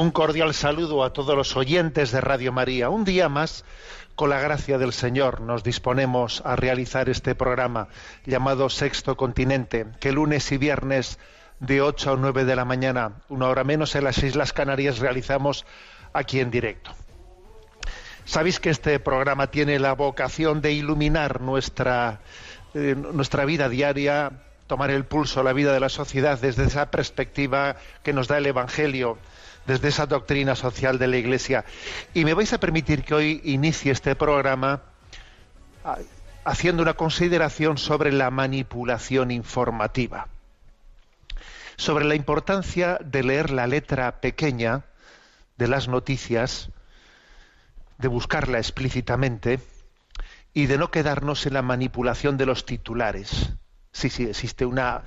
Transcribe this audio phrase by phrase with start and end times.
[0.00, 2.88] Un cordial saludo a todos los oyentes de Radio María.
[2.88, 3.66] Un día más,
[4.14, 7.88] con la gracia del Señor, nos disponemos a realizar este programa
[8.24, 11.18] llamado Sexto Continente, que lunes y viernes
[11.58, 15.66] de 8 a 9 de la mañana, una hora menos en las Islas Canarias, realizamos
[16.14, 16.92] aquí en directo.
[18.24, 22.20] Sabéis que este programa tiene la vocación de iluminar nuestra,
[22.72, 24.32] eh, nuestra vida diaria,
[24.66, 28.38] tomar el pulso a la vida de la sociedad desde esa perspectiva que nos da
[28.38, 29.18] el Evangelio,
[29.70, 31.64] desde esa doctrina social de la Iglesia.
[32.12, 34.82] Y me vais a permitir que hoy inicie este programa
[35.84, 35.98] ah,
[36.44, 40.26] haciendo una consideración sobre la manipulación informativa,
[41.76, 44.86] sobre la importancia de leer la letra pequeña
[45.56, 46.70] de las noticias,
[47.98, 49.60] de buscarla explícitamente
[50.52, 53.50] y de no quedarnos en la manipulación de los titulares.
[53.92, 55.04] Sí, sí, existe una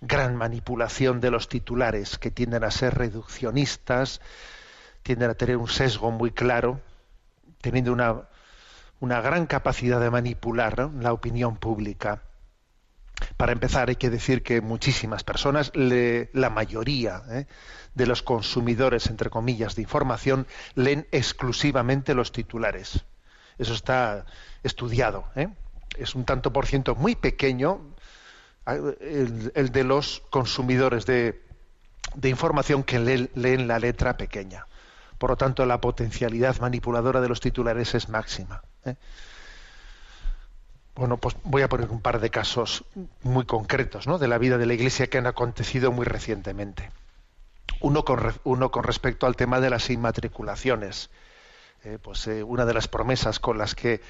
[0.00, 4.20] gran manipulación de los titulares que tienden a ser reduccionistas,
[5.02, 6.80] tienden a tener un sesgo muy claro,
[7.60, 8.22] teniendo una,
[9.00, 12.22] una gran capacidad de manipular la opinión pública.
[13.38, 17.46] Para empezar, hay que decir que muchísimas personas, le- la mayoría ¿eh?
[17.94, 23.04] de los consumidores, entre comillas, de información, leen exclusivamente los titulares.
[23.56, 24.26] Eso está
[24.62, 25.24] estudiado.
[25.34, 25.48] ¿eh?
[25.96, 27.80] Es un tanto por ciento muy pequeño
[28.66, 31.40] el, el de los consumidores de,
[32.24, 34.66] información que leen, la letra pequeña.
[35.18, 38.62] Por lo tanto, la potencialidad manipuladora de los titulares es máxima.
[38.84, 38.96] ¿eh?
[40.94, 42.84] Bueno, pues voy a poner un par de casos
[43.22, 44.18] muy concretos ¿no?
[44.18, 46.90] de la vida de la Iglesia que han acontecido muy recientemente.
[47.80, 51.10] Uno con, re- uno con respecto al tema de las inmatriculaciones.
[51.84, 54.00] Eh, pues eh, una de las promesas con las que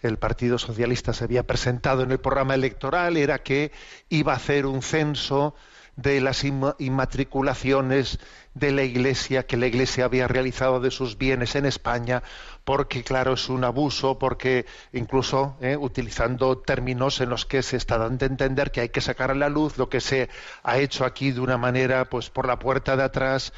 [0.00, 3.72] el Partido Socialista se había presentado en el programa electoral era que
[4.08, 5.54] iba a hacer un censo
[5.96, 8.20] de las inma- inmatriculaciones
[8.54, 12.22] de la Iglesia que la Iglesia había realizado de sus bienes en España,
[12.64, 17.98] porque claro es un abuso, porque incluso eh, utilizando términos en los que se está
[17.98, 20.28] dando a entender que hay que sacar a la luz lo que se
[20.62, 23.52] ha hecho aquí de una manera, pues por la puerta de atrás,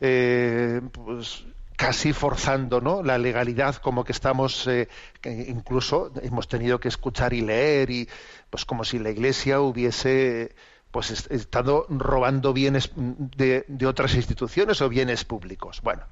[0.00, 1.44] eh, pues
[1.76, 3.02] casi forzando ¿no?
[3.02, 4.88] la legalidad como que estamos eh,
[5.48, 8.08] incluso hemos tenido que escuchar y leer y
[8.50, 10.54] pues como si la iglesia hubiese
[10.90, 16.04] pues est- estado robando bienes de, de otras instituciones o bienes públicos bueno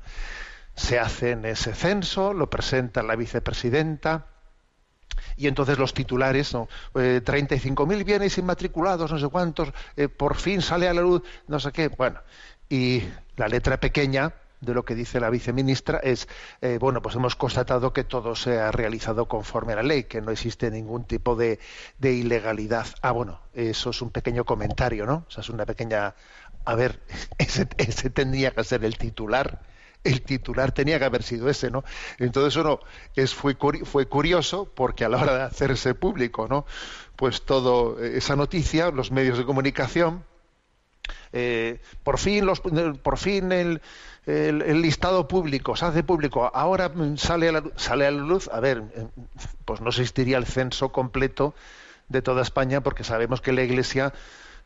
[0.76, 4.26] se hace ese censo lo presenta la vicepresidenta
[5.36, 6.68] y entonces los titulares, ¿no?
[6.94, 11.58] Eh, 35.000 bienes inmatriculados, no sé cuántos, eh, por fin sale a la luz, no
[11.60, 11.88] sé qué.
[11.88, 12.20] Bueno,
[12.68, 13.02] y
[13.36, 14.32] la letra pequeña
[14.64, 16.28] de lo que dice la viceministra es,
[16.60, 20.20] eh, bueno, pues hemos constatado que todo se ha realizado conforme a la ley, que
[20.20, 21.58] no existe ningún tipo de,
[21.98, 22.86] de ilegalidad.
[23.02, 25.24] Ah, bueno, eso es un pequeño comentario, ¿no?
[25.28, 26.14] O sea, es una pequeña...
[26.64, 27.00] A ver,
[27.38, 29.60] ese, ese tendría que ser el titular
[30.04, 31.82] el titular tenía que haber sido ese, ¿no?
[32.18, 32.80] Entonces uno
[33.16, 36.66] es fue, fue curioso porque a la hora de hacerse público, ¿no?
[37.16, 40.24] Pues todo eh, esa noticia, los medios de comunicación,
[41.32, 43.80] eh, por fin los por fin el,
[44.26, 48.60] el- listado público se hace público ahora sale a la, sale a la luz a
[48.60, 49.06] ver eh,
[49.64, 51.54] pues no existiría el censo completo
[52.08, 54.12] de toda España porque sabemos que la Iglesia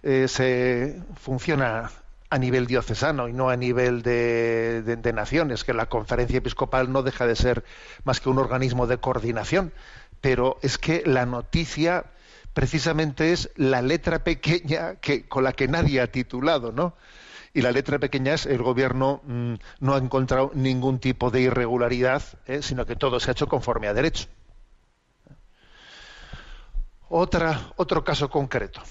[0.02, 1.90] eh, se funciona
[2.30, 6.92] a nivel diocesano y no a nivel de, de- de naciones, que la conferencia episcopal
[6.92, 7.64] no deja de ser
[8.04, 9.72] más que un organismo de coordinación.
[10.20, 12.04] Pero es que la noticia
[12.58, 16.96] precisamente es la letra pequeña que, con la que nadie ha titulado, ¿no?
[17.54, 22.20] Y la letra pequeña es el gobierno mm, no ha encontrado ningún tipo de irregularidad,
[22.46, 22.60] ¿eh?
[22.62, 24.26] sino que todo se ha hecho conforme a derecho.
[27.08, 28.82] Otro caso concreto.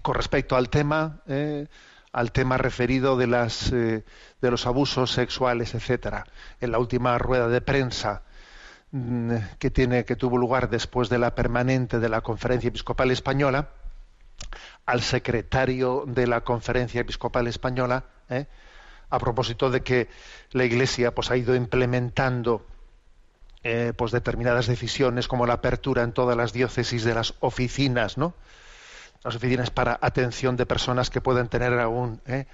[0.00, 1.66] con respecto al tema, eh,
[2.10, 4.02] al tema referido de las eh,
[4.40, 6.24] de los abusos sexuales, etcétera.
[6.58, 8.22] En la última rueda de prensa
[9.58, 13.68] que tiene que tuvo lugar después de la permanente de la Conferencia Episcopal Española
[14.84, 18.46] al secretario de la Conferencia Episcopal Española ¿eh?
[19.08, 20.08] a propósito de que
[20.50, 22.66] la Iglesia pues ha ido implementando
[23.62, 28.34] eh, pues determinadas decisiones como la apertura en todas las diócesis de las oficinas, ¿no?
[29.22, 32.46] Las oficinas para atención de personas que pueden tener algún, ¿eh?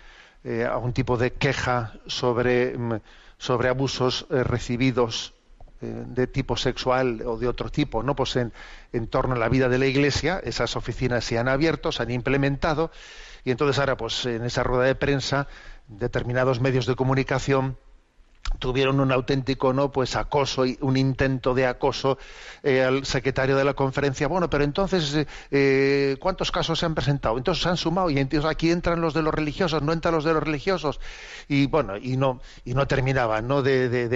[0.44, 3.00] eh algún tipo de queja sobre, mm,
[3.38, 5.36] sobre abusos recibidos
[5.81, 8.17] de tipo sexual o de otro tipo, ¿no?
[8.17, 8.52] Pues en,
[8.93, 12.11] en, torno a la vida de la Iglesia, esas oficinas se han abierto, se han
[12.11, 12.90] implementado,
[13.44, 15.49] y entonces ahora, pues en esa rueda de prensa,
[15.88, 17.76] determinados medios de comunicación
[18.59, 22.19] tuvieron un auténtico no pues acoso y un intento de acoso
[22.63, 24.29] eh, al secretario de la conferencia.
[24.29, 28.19] Bueno pero entonces eh, eh, cuántos casos se han presentado entonces se han sumado y
[28.19, 31.01] entonces aquí entran los de los religiosos no entran los de los religiosos.
[31.49, 34.09] Y bueno y no y no terminaban no de, de,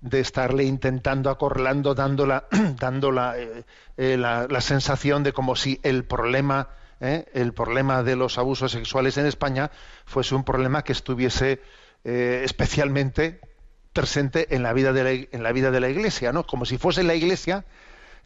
[0.00, 2.44] de, estarle intentando acorralando dando la
[2.80, 6.68] dando la sensación de como si el problema
[7.00, 9.70] el problema de los abusos sexuales en España
[10.06, 11.60] fuese un problema que estuviese
[12.04, 13.40] especialmente
[13.96, 16.46] presente en la vida de la, en la vida de la Iglesia, ¿no?
[16.46, 17.64] Como si fuese la Iglesia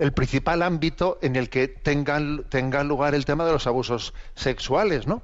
[0.00, 5.06] el principal ámbito en el que tengan, tenga lugar el tema de los abusos sexuales,
[5.06, 5.22] ¿no?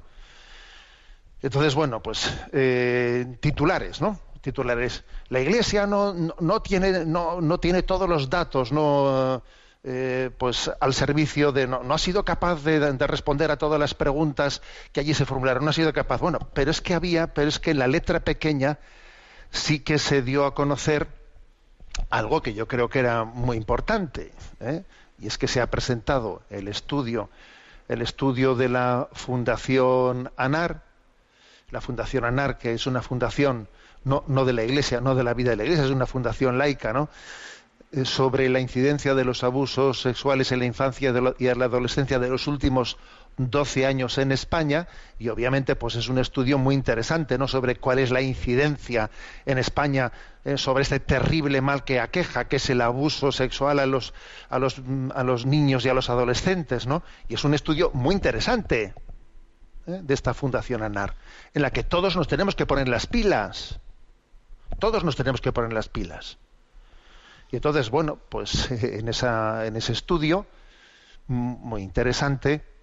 [1.41, 4.19] Entonces, bueno, pues eh, titulares, ¿no?
[4.41, 5.03] Titulares.
[5.29, 9.43] La Iglesia no, no, tiene, no, no, tiene todos los datos, no,
[9.83, 13.95] eh, pues al servicio de, no, ha sido capaz de, de, responder a todas las
[13.95, 14.61] preguntas
[14.93, 16.21] que allí se formularon, no ha sido capaz.
[16.21, 18.79] Bueno, pero es que había, pero es que en la letra pequeña
[19.51, 21.07] sí que se dio a conocer
[22.09, 24.83] algo que yo creo que era muy importante, ¿eh?
[25.19, 27.29] y es que se ha presentado el estudio,
[27.87, 30.83] el estudio de la Fundación ANAR,
[31.71, 33.67] la Fundación ANAR, que es una fundación
[34.03, 36.57] no, no de la Iglesia, no de la vida de la Iglesia, es una fundación
[36.57, 37.09] laica, ¿no?
[37.91, 42.19] Eh, sobre la incidencia de los abusos sexuales en la infancia y en la adolescencia
[42.19, 42.97] de los últimos
[43.37, 44.87] 12 años en España
[45.19, 49.11] y obviamente pues es un estudio muy interesante no sobre cuál es la incidencia
[49.45, 50.11] en España
[50.43, 54.13] eh, sobre este terrible mal que aqueja que es el abuso sexual a los
[54.49, 54.81] a los
[55.13, 58.95] a los niños y a los adolescentes no y es un estudio muy interesante
[59.85, 59.99] ¿eh?
[60.01, 61.13] de esta fundación ANAR
[61.53, 63.79] en la que todos nos tenemos que poner las pilas.
[64.79, 66.37] Todos nos tenemos que poner las pilas.
[67.51, 70.47] Y entonces bueno pues en esa en ese estudio
[71.27, 72.76] muy interesante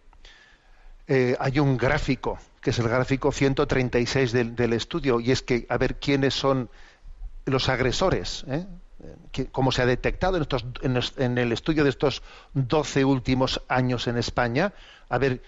[1.07, 5.67] eh, hay un gráfico, que es el gráfico 136 del, del, estudio, y es que
[5.69, 6.71] a ver quiénes son
[7.47, 8.67] los agresores, ¿eh?
[9.53, 10.65] cómo se ha detectado en, estos,
[11.19, 12.23] en, el estudio de estos
[12.55, 14.73] 12 últimos años en España,
[15.09, 15.43] a ver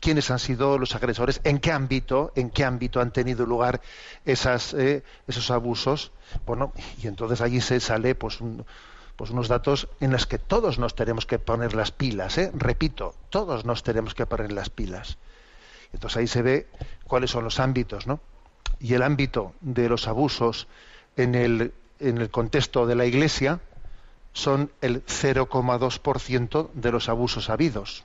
[0.00, 3.80] quiénes han sido los agresores, en qué ámbito, en qué ámbito han tenido lugar
[4.24, 6.12] esas, eh, esos abusos.
[6.46, 6.72] Bueno,
[7.02, 8.64] y entonces allí se sale pues un,
[9.16, 12.50] pues unos datos en los que todos nos tenemos que poner las pilas, ¿eh?
[12.54, 15.18] repito, todos nos tenemos que poner las pilas.
[15.92, 16.66] Entonces ahí se ve
[17.04, 18.20] cuáles son los ámbitos, ¿no?
[18.80, 20.66] Y el ámbito de los abusos
[21.16, 23.60] en el, en el contexto de la Iglesia
[24.32, 28.04] son el 0,2% de los abusos habidos.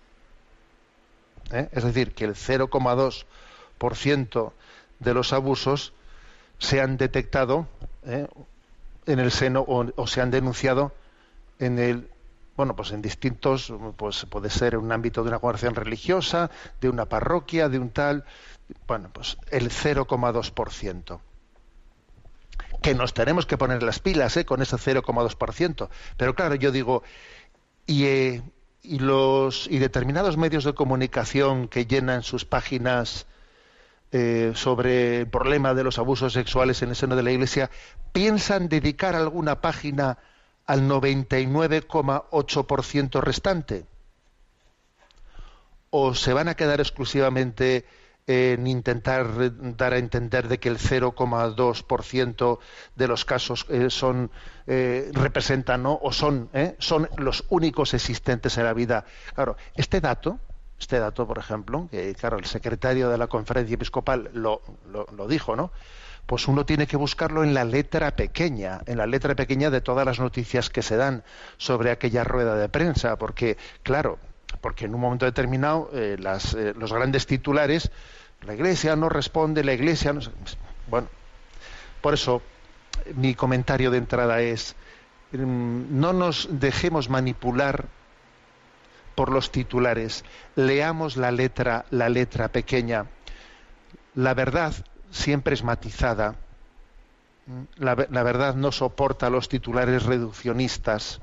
[1.51, 1.69] ¿Eh?
[1.71, 4.51] Es decir, que el 0,2%
[4.99, 5.93] de los abusos
[6.59, 7.67] se han detectado
[8.05, 8.27] ¿eh?
[9.07, 10.93] En el seno o, o, se han denunciado
[11.59, 12.09] en el
[12.55, 16.51] bueno pues en distintos pues puede ser en un ámbito de una congregación religiosa
[16.81, 18.25] de una parroquia de un tal
[18.87, 21.19] bueno pues el 0,2%
[22.81, 24.45] que nos tenemos que poner las pilas ¿eh?
[24.45, 25.89] con ese 0,2%.
[26.15, 27.03] Pero claro, yo digo,
[27.85, 28.41] y, eh,
[28.81, 33.25] y, los, y determinados medios de comunicación que llenan sus páginas
[34.11, 37.69] eh, sobre el problema de los abusos sexuales en el seno de la Iglesia,
[38.13, 40.17] ¿piensan dedicar alguna página
[40.65, 43.85] al 99,8% restante?
[45.89, 47.85] ¿O se van a quedar exclusivamente
[48.27, 52.59] en intentar dar a entender de que el 0,2%
[52.95, 54.29] de los casos eh, son
[54.67, 55.97] eh, representan ¿no?
[56.01, 59.05] o son eh, son los únicos existentes en la vida?
[59.33, 60.39] Claro, este dato
[60.79, 65.55] este dato, por ejemplo, que claro, el secretario de la conferencia episcopal lo, lo, dijo,
[65.55, 65.71] ¿no?
[66.25, 70.05] Pues uno tiene que buscarlo en la letra pequeña, en la letra pequeña de todas
[70.05, 71.23] las noticias que se dan
[71.57, 74.19] sobre aquella rueda de prensa, porque, claro,
[74.61, 77.91] porque en un momento determinado eh, las, eh, los grandes titulares,
[78.45, 80.21] la Iglesia no responde, la Iglesia no...
[80.87, 81.07] Bueno,
[82.01, 82.41] por eso
[83.15, 84.75] mi comentario de entrada es,
[85.31, 87.85] mm, no nos dejemos manipular
[89.17, 90.23] por los titulares.
[90.55, 93.07] Leamos la letra, la letra pequeña.
[94.13, 94.75] La verdad
[95.09, 96.35] siempre es matizada.
[97.77, 101.19] La, verdad no soporta los titulares reduccionistas.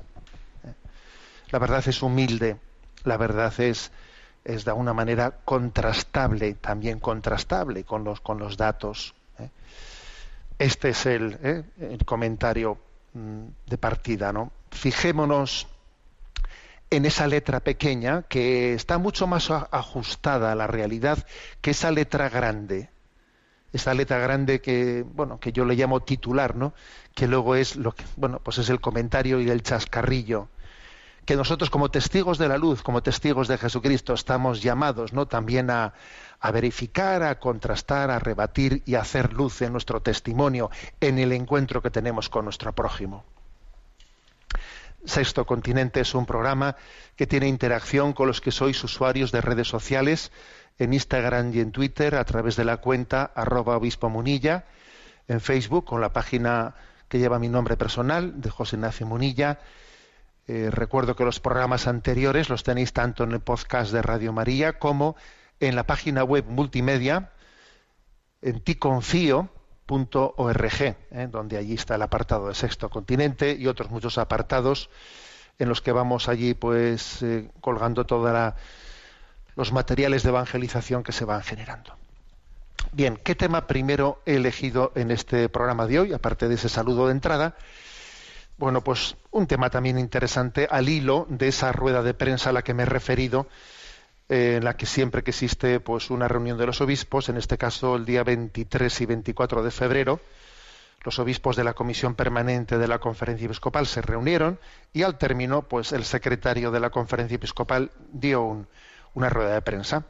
[1.51, 2.57] la verdad es humilde,
[3.05, 3.93] la verdad es,
[4.43, 9.15] es de alguna manera contrastable, también contrastable con los, con los datos.
[9.39, 9.49] ¿eh?
[10.59, 11.63] Este es el, ¿eh?
[11.79, 12.77] el comentario
[13.13, 14.33] mm, de partida.
[14.33, 14.51] ¿no?
[14.71, 15.67] Fijémonos
[16.89, 21.25] en esa letra pequeña que está mucho más ajustada a la realidad
[21.61, 22.89] que esa letra grande.
[23.73, 26.73] Esa letra grande que, bueno, que yo le llamo titular, ¿no?
[27.13, 30.47] Que luego es lo que, bueno, pues es el comentario y el chascarrillo.
[31.25, 35.25] Que nosotros como testigos de la luz, como testigos de Jesucristo, estamos llamados, ¿no?
[35.25, 35.93] También a,
[36.39, 40.69] a verificar, a contrastar, a rebatir y a hacer luz en nuestro testimonio,
[41.01, 43.25] en el encuentro que tenemos con nuestro prójimo.
[45.05, 46.75] Sexto Continente es un programa
[47.15, 50.31] que tiene interacción con los que sois usuarios de redes sociales
[50.77, 54.65] en Instagram y en Twitter a través de la cuenta arroba obispo munilla,
[55.27, 56.75] en Facebook con la página
[57.07, 59.59] que lleva mi nombre personal de José Ignacio Munilla.
[60.47, 64.79] Eh, recuerdo que los programas anteriores los tenéis tanto en el podcast de Radio María
[64.79, 65.15] como
[65.59, 67.31] en la página web multimedia
[68.41, 68.61] en
[69.85, 71.27] ticonfío.org, ¿eh?
[71.31, 74.89] donde allí está el apartado de Sexto Continente y otros muchos apartados
[75.59, 78.53] en los que vamos allí pues eh, colgando todos
[79.55, 81.95] los materiales de evangelización que se van generando.
[82.91, 87.07] Bien, ¿qué tema primero he elegido en este programa de hoy, aparte de ese saludo
[87.07, 87.55] de entrada?
[88.57, 92.61] Bueno, pues un tema también interesante al hilo de esa rueda de prensa a la
[92.61, 93.47] que me he referido,
[94.29, 97.95] en la que siempre que existe pues una reunión de los obispos, en este caso
[97.95, 100.19] el día 23 y 24 de febrero,
[101.03, 104.59] los obispos de la Comisión Permanente de la Conferencia Episcopal se reunieron
[104.93, 108.67] y al término, pues el secretario de la Conferencia Episcopal dio un-
[109.13, 110.05] una rueda de prensa.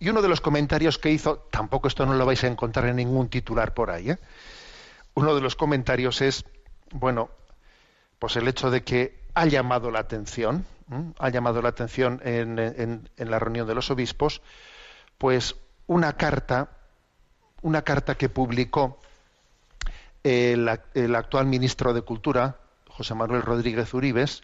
[0.00, 2.96] Y uno de los comentarios que hizo, tampoco esto no lo vais a encontrar en
[2.96, 4.18] ningún titular por ahí, ¿eh?
[5.14, 6.44] uno de los comentarios es,
[6.90, 7.30] bueno,
[8.18, 10.66] pues el hecho de que ha llamado la atención,
[11.18, 14.42] ha llamado la atención en, en- en la reunión de los obispos,
[15.18, 16.70] pues una carta,
[17.62, 18.98] una carta que publicó
[20.22, 22.56] el, el actual ministro de Cultura,
[22.88, 24.42] José Manuel Rodríguez Uribes,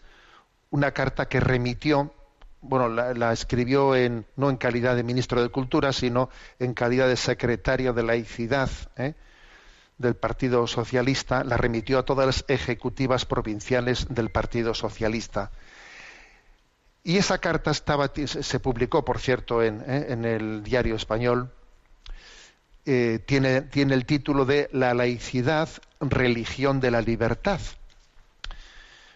[0.71, 2.13] una carta que remitió,
[2.61, 6.29] bueno, la, la escribió en, no en calidad de ministro de Cultura, sino
[6.59, 9.13] en calidad de secretario de laicidad ¿eh?
[9.99, 15.51] Del Partido Socialista, la remitió a todas las ejecutivas provinciales del Partido Socialista.
[17.03, 20.07] Y esa carta estaba, se publicó, por cierto, en, ¿eh?
[20.09, 21.51] en el diario español,
[22.85, 27.59] eh, tiene, tiene el título de La laicidad, religión de la libertad.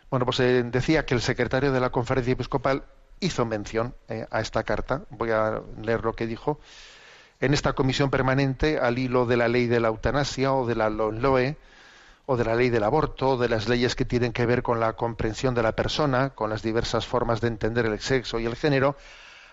[0.09, 2.83] Bueno, pues eh, decía que el secretario de la conferencia episcopal
[3.21, 3.95] hizo mención
[4.29, 5.03] a esta carta.
[5.09, 6.59] Voy a leer lo que dijo.
[7.43, 10.89] En esta comisión permanente, al hilo de la ley de la eutanasia o de la
[10.89, 11.57] LOE,
[12.25, 14.79] o de la ley del aborto, o de las leyes que tienen que ver con
[14.79, 18.55] la comprensión de la persona, con las diversas formas de entender el sexo y el
[18.55, 18.95] género,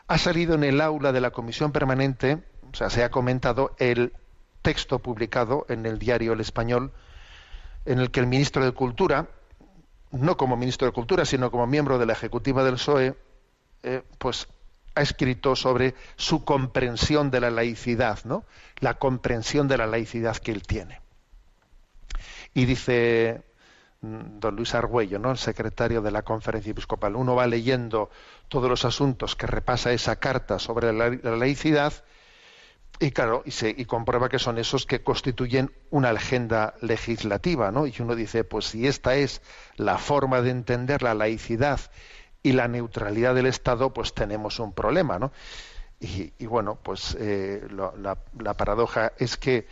[0.06, 4.12] ha salido en el aula de la comisión permanente, o sea, se ha comentado el
[4.62, 6.92] texto publicado en el diario El Español,
[7.86, 9.26] en el que el ministro de Cultura,
[10.12, 13.16] no como ministro de Cultura, sino como miembro de la ejecutiva del PSOE,
[13.82, 14.46] eh, pues
[15.00, 18.44] ha escrito sobre su comprensión de la laicidad, ¿no?
[18.78, 21.00] La comprensión de la laicidad que él tiene.
[22.54, 23.42] Y dice
[24.02, 25.30] mm, don Luis Argüello, ¿no?
[25.30, 28.10] el secretario de la conferencia episcopal, uno va leyendo
[28.48, 31.92] todos los asuntos que repasa esa carta sobre la, la laicidad
[33.02, 37.86] y claro, y, y comprueba que son esos que constituyen una agenda legislativa, ¿no?
[37.86, 39.40] Y uno dice, pues si esta es
[39.76, 41.80] la forma de entender la laicidad
[42.42, 45.32] y la neutralidad del Estado, pues tenemos un problema, ¿no?
[46.00, 49.66] Y, y bueno, pues eh, la, paradoja es que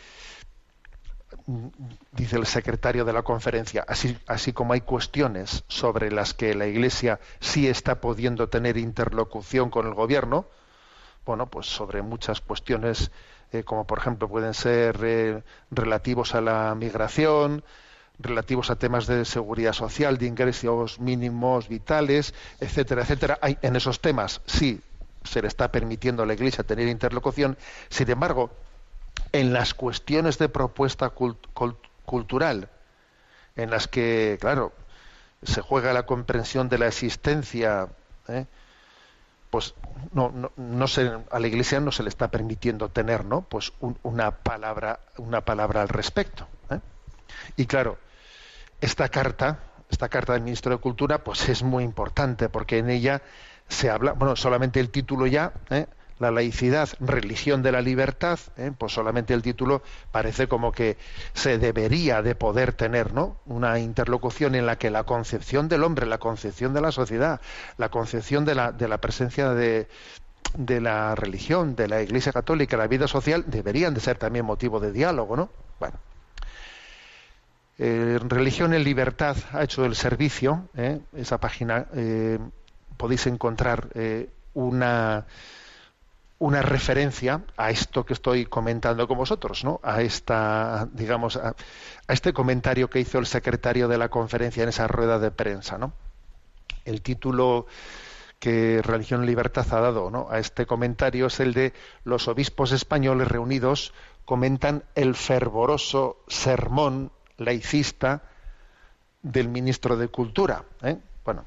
[2.12, 6.66] dice el secretario de la conferencia, así, así como hay cuestiones sobre las que la
[6.66, 10.46] Iglesia sí está pudiendo tener interlocución con el gobierno,
[11.24, 13.10] bueno, pues sobre muchas cuestiones,
[13.52, 17.64] eh, como por ejemplo pueden ser eh, relativos a la migración,
[18.18, 23.38] relativos a temas de seguridad social, de ingresos mínimos vitales, etcétera, etcétera.
[23.40, 24.80] Hay, en esos temas sí
[25.24, 27.56] se le está permitiendo a la Iglesia tener interlocución.
[27.88, 28.50] Sin embargo,
[29.32, 32.68] en las cuestiones de propuesta cult cult cultural,
[33.56, 34.72] en las que, claro,
[35.42, 37.88] se juega la comprensión de la existencia,
[38.28, 38.46] ¿eh?
[39.50, 39.74] pues
[40.12, 43.42] no, no, no se, a la Iglesia no se le está permitiendo tener, ¿no?
[43.42, 46.46] Pues un, una palabra, una palabra al respecto.
[46.70, 46.80] ¿eh?
[47.56, 47.98] Y claro,
[48.80, 49.58] esta carta,
[49.90, 53.22] esta carta del ministro de Cultura, pues es muy importante porque en ella
[53.68, 55.86] se habla, bueno, solamente el título ya, ¿eh?
[56.18, 58.72] la laicidad, religión de la libertad, ¿eh?
[58.76, 60.96] pues solamente el título parece como que
[61.32, 63.36] se debería de poder tener, ¿no?
[63.46, 67.40] Una interlocución en la que la concepción del hombre, la concepción de la sociedad,
[67.76, 69.88] la concepción de la, de la presencia de,
[70.56, 74.80] de la religión, de la Iglesia Católica, la vida social, deberían de ser también motivo
[74.80, 75.50] de diálogo, ¿no?
[75.78, 75.98] Bueno.
[77.78, 80.98] Eh, religión en libertad ha hecho el servicio, ¿eh?
[81.14, 82.38] esa página eh,
[82.96, 83.88] podéis encontrar
[84.54, 85.26] una
[86.40, 89.80] una referencia a esto que estoy comentando con vosotros, ¿no?
[89.82, 91.56] A esta, digamos, a,
[92.06, 95.92] este comentario que hizo el secretario de la conferencia en esa rueda de prensa, ¿no?
[96.84, 97.66] El título
[98.38, 100.28] que Religión y Libertad ha dado ¿no?
[100.30, 101.72] a este comentario es el de
[102.04, 103.92] los obispos españoles reunidos
[104.24, 108.22] comentan el fervoroso sermón laicista
[109.22, 110.64] del ministro de Cultura.
[110.82, 110.96] ¿eh?
[111.24, 111.44] Bueno,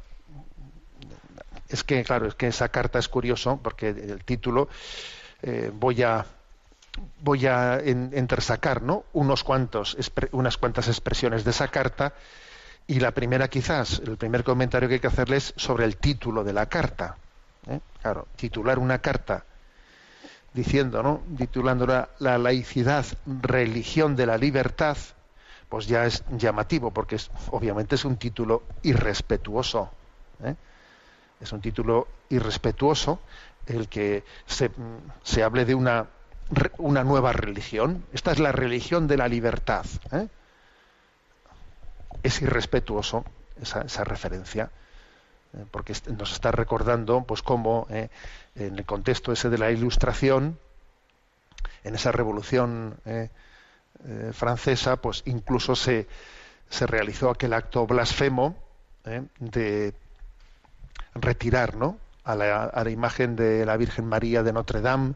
[1.70, 4.70] es que, claro, es que esa carta es curioso porque el título
[5.42, 6.26] eh, voy a
[7.22, 9.06] voy a entresacar ¿no?
[9.14, 9.96] unos cuantos
[10.32, 12.14] unas cuantas expresiones de esa carta
[12.86, 16.52] y la primera quizás el primer comentario que hay que hacerles sobre el título de
[16.52, 17.16] la carta
[17.68, 17.80] ¿eh?
[18.02, 19.46] claro titular una carta
[20.54, 24.98] diciendo no titulándola la laicidad religión de la libertad
[25.72, 27.18] pues ya es llamativo porque
[27.51, 29.90] obviamente es un título irrespetuoso
[30.44, 30.54] ¿eh?
[31.40, 33.22] es un título irrespetuoso
[33.68, 36.08] el que se, hable de una,
[36.78, 38.04] nueva religión.
[38.12, 39.86] Esta es la religión de la libertad.
[40.12, 40.28] ¿eh?
[42.22, 43.24] Es irrespetuoso
[43.62, 44.72] esa, referencia,
[45.54, 45.63] ¿eh?
[45.72, 48.10] porque nos está recordando pues cómo en
[48.56, 50.60] el contexto ese de la ilustración,
[51.86, 52.98] en esa revolución
[54.34, 56.08] francesa, pues incluso se,
[56.70, 58.56] se realizó aquel acto blasfemo
[59.40, 59.94] de
[61.16, 61.74] retirar
[62.24, 65.16] a, la, a la imagen de la Virgen María de Notre Dame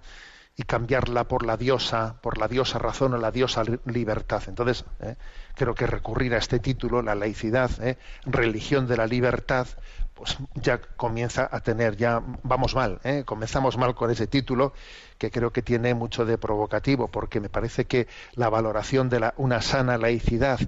[0.58, 4.44] y cambiarla por la diosa, por la diosa razón o la diosa libertad.
[4.48, 5.16] Entonces, ¿eh?
[5.56, 7.98] creo que recurrir a este título, la laicidad, ¿eh?
[8.26, 9.68] religión de la libertad,
[10.16, 13.24] pues ya comienza a tener, ya vamos mal, ¿eh?
[13.26, 14.74] comenzamos mal con ese título,
[15.20, 19.34] que creo que tiene mucho de provocativo, porque me parece que la valoración de la,
[19.38, 20.60] una sana laicidad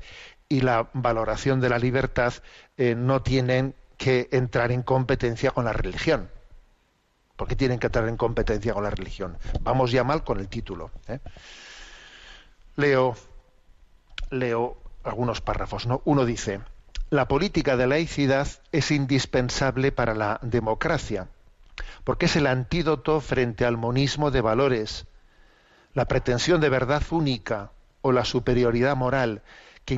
[0.49, 2.33] y la valoración de la libertad
[2.77, 6.29] no tienen que entrar en competencia con la religión.
[7.37, 9.37] ¿Por qué tienen que entrar en competencia con la religión?
[9.61, 10.91] Vamos ya mal con el título.
[11.07, 11.19] ¿eh?
[12.75, 13.15] Leo,
[14.31, 15.85] leo algunos párrafos.
[15.85, 16.01] ¿no?
[16.05, 16.61] Uno dice,
[17.09, 21.27] la política de laicidad es indispensable para la democracia,
[22.03, 25.05] porque es el antídoto frente al monismo de valores,
[25.93, 29.41] la pretensión de verdad única o la superioridad moral
[29.85, 29.93] que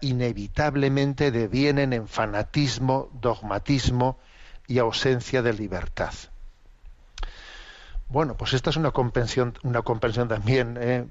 [0.00, 4.18] inevitablemente devienen en fanatismo, dogmatismo
[4.66, 6.14] y ausencia de libertad.
[8.08, 11.04] Bueno, pues esta es una comprensión, una comprensión también, eh,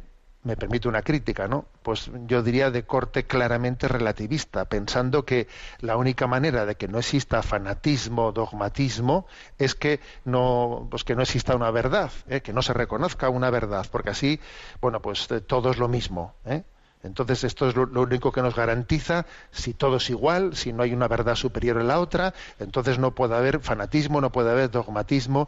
[0.48, 1.66] me permite una crítica, ¿no?
[1.84, 5.48] Pues yo diría de corte claramente relativista, pensando que
[5.82, 9.28] la única manera de que no exista fanatismo, dogmatismo,
[9.60, 12.40] es que no, pues que no exista una verdad, ¿eh?
[12.42, 14.40] que no se reconozca una verdad, porque así,
[14.80, 16.64] bueno, pues eh, todo es lo mismo, ¿eh?
[17.04, 20.94] Entonces esto es lo, único que nos garantiza si todo es igual, si no hay
[20.94, 25.48] una verdad superior a la otra, entonces no puede haber fanatismo, no puede haber dogmatismo.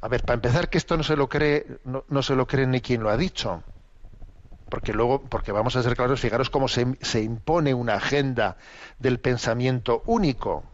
[0.00, 2.80] A ver, para empezar que esto no se lo cree, no, se lo cree ni
[2.80, 3.62] quien lo ha dicho.
[4.70, 8.56] Porque luego, porque vamos a ser claros, fijaros cómo se, se impone una agenda
[8.98, 10.64] del pensamiento único.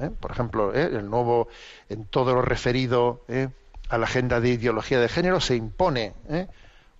[0.00, 0.10] ¿eh?
[0.18, 0.90] Por ejemplo, ¿eh?
[0.92, 1.48] el nuevo,
[1.88, 3.48] en todo lo referido ¿eh?
[3.88, 6.14] a la agenda de ideología de género, se impone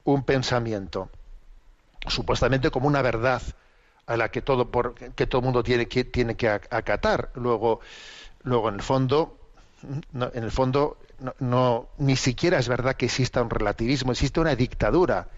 [0.04, 1.08] un pensamiento
[2.06, 3.42] supuestamente como una verdad
[4.06, 7.80] a la que todo por, que todo mundo tiene que tiene que acatar luego
[8.42, 9.38] luego en el fondo
[10.12, 10.98] en el fondo
[11.38, 15.28] no, ni siquiera es verdad que exista un relativismo existe una dictadura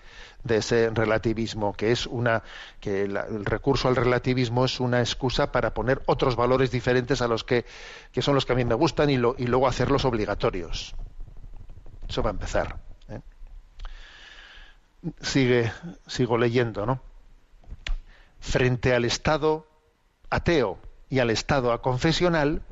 [0.46, 2.42] de ese relativismo que es una
[2.80, 7.44] que el recurso al relativismo es una excusa para poner otros valores diferentes a los
[7.44, 7.64] que,
[8.12, 10.94] que son los que a mí me gustan y, lo, y luego hacerlos obligatorios.
[12.08, 12.86] Eso va a empezar
[15.20, 15.72] sigue,
[16.06, 17.00] sigo leyendo, ¿no?
[18.40, 19.66] Frente al Estado
[20.30, 20.78] ateo
[21.08, 22.62] y al Estado aconfesional,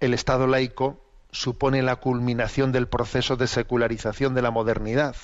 [0.00, 5.16] el Estado laico supone la culminación del proceso de secularización de la modernidad,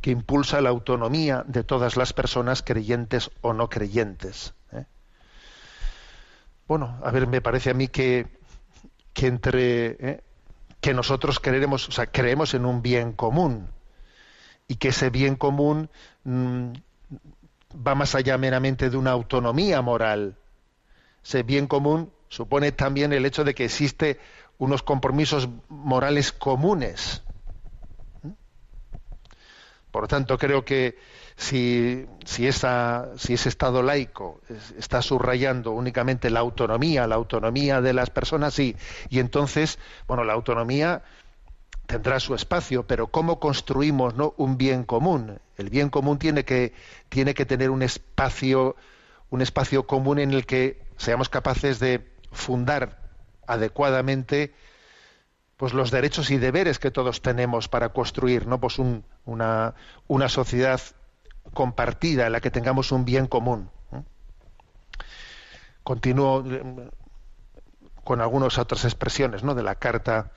[0.00, 4.54] que impulsa la autonomía de todas las personas creyentes o no creyentes.
[4.72, 4.84] ¿eh?
[6.66, 8.26] Bueno, a ver, me parece a mí que,
[9.12, 10.24] que entre ¿eh?
[10.80, 13.68] que nosotros creemos, creemos en un bien común,
[14.68, 15.90] y que ese bien común
[16.24, 16.72] mm,
[17.86, 20.36] va más allá meramente de una autonomía moral.
[21.24, 24.20] Ese bien común supone también el hecho de que existe
[24.58, 27.22] unos compromisos morales comunes.
[29.90, 30.98] Por lo tanto, creo que
[31.36, 32.06] si,
[32.38, 34.40] esa, si ese Estado laico
[34.78, 38.76] está subrayando únicamente la autonomía, la autonomía de las personas, sí,
[39.08, 41.02] y entonces, bueno, la autonomía
[41.86, 44.34] tendrá su espacio, pero ¿cómo construimos ¿no?
[44.36, 45.38] un bien común?
[45.56, 46.74] El bien común tiene que,
[47.08, 48.76] tiene que tener un espacio,
[49.30, 52.98] un espacio común en el que seamos capaces de fundar
[53.46, 54.52] adecuadamente
[55.58, 58.60] pues los derechos y deberes que todos tenemos para construir ¿no?
[58.60, 59.74] pues una,
[60.06, 60.80] una sociedad
[61.52, 63.68] compartida en la que tengamos un bien común.
[65.82, 66.90] Continúo eh,
[68.04, 69.54] con algunas otras expresiones ¿no?
[69.56, 70.30] de la carta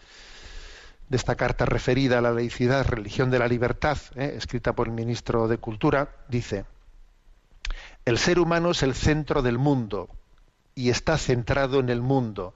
[1.08, 4.34] de esta carta referida a la laicidad, religión de la libertad, ¿eh?
[4.38, 6.64] escrita por el ministro de Cultura, dice,
[8.06, 10.08] el ser humano es el centro del mundo
[10.74, 12.56] y está centrado en el mundo,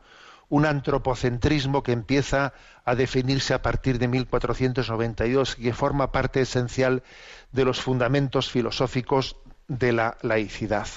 [0.50, 2.54] un antropocentrismo que empieza
[2.84, 7.04] a definirse a partir de 1492 y que forma parte esencial
[7.52, 10.88] de los fundamentos filosóficos de la laicidad.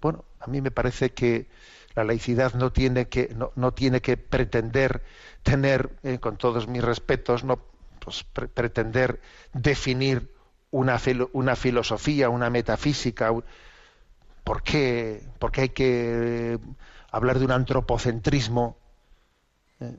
[0.00, 1.48] Bueno, a mí me parece que
[1.94, 5.02] la laicidad no tiene que, no, tiene que pretender
[5.42, 7.60] tener, eh, con todos mis respetos, no
[8.00, 9.20] pues, pretender
[9.52, 10.30] definir
[10.70, 11.00] una,
[11.32, 13.32] una, filosofía, una metafísica.
[14.42, 15.22] ¿Por qué,
[15.56, 16.58] hay que
[17.16, 18.76] hablar de un antropocentrismo?
[19.80, 19.98] Eh,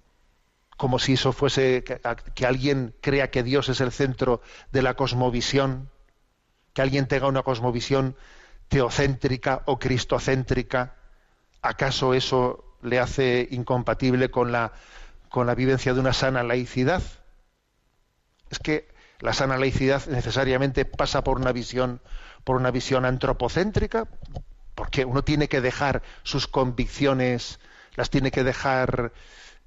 [0.78, 2.02] como si eso fuese que,
[2.34, 5.90] que, alguien crea que Dios es el centro de la cosmovisión,
[6.74, 8.16] que alguien tenga una cosmovisión
[8.68, 10.96] teocéntrica o cristocéntrica.
[11.62, 14.74] ¿Acaso eso le hace incompatible con la
[15.36, 17.04] con la vivencia de una sana laicidad.
[18.50, 18.88] Es que
[19.20, 22.00] la sana laicidad necesariamente pasa por una visión,
[22.46, 24.08] por una visión antropocéntrica,
[24.76, 27.60] porque uno tiene que dejar sus convicciones,
[27.96, 29.14] las tiene que dejar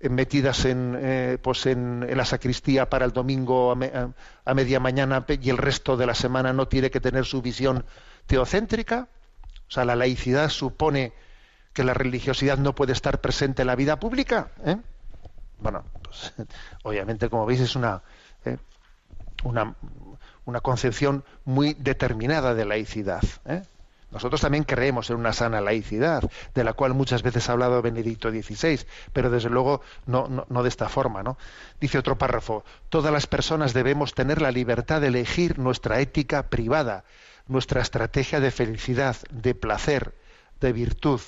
[0.01, 5.51] eh, metidas en, eh, pues en, la sacristía para el domingo a, media mañana y
[5.51, 7.85] el resto de la semana no tiene que tener su visión
[8.27, 9.09] teocéntrica.
[9.67, 11.13] O sea, la laicidad supone
[11.73, 14.51] que la religiosidad no puede estar presente en la vida pública.
[14.65, 14.77] ¿eh?
[15.61, 16.33] bueno, pues,
[16.85, 18.03] obviamente, como veis, es una,
[18.45, 18.59] eh,
[19.45, 19.75] una,
[20.45, 23.23] una, concepción muy determinada de laicidad.
[24.11, 28.31] Nosotros también creemos en una sana laicidad, de la cual muchas veces ha hablado Benedicto
[28.31, 31.23] XVI, pero desde luego no, no, no, de esta forma.
[31.23, 31.37] ¿no?
[31.81, 37.05] Dice otro párrafo, todas las personas debemos tener la libertad de elegir nuestra ética privada,
[37.47, 40.15] nuestra estrategia de felicidad, de placer,
[40.61, 41.21] de virtud,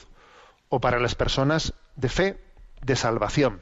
[0.69, 2.45] o para las personas de fe,
[2.83, 3.61] de salvación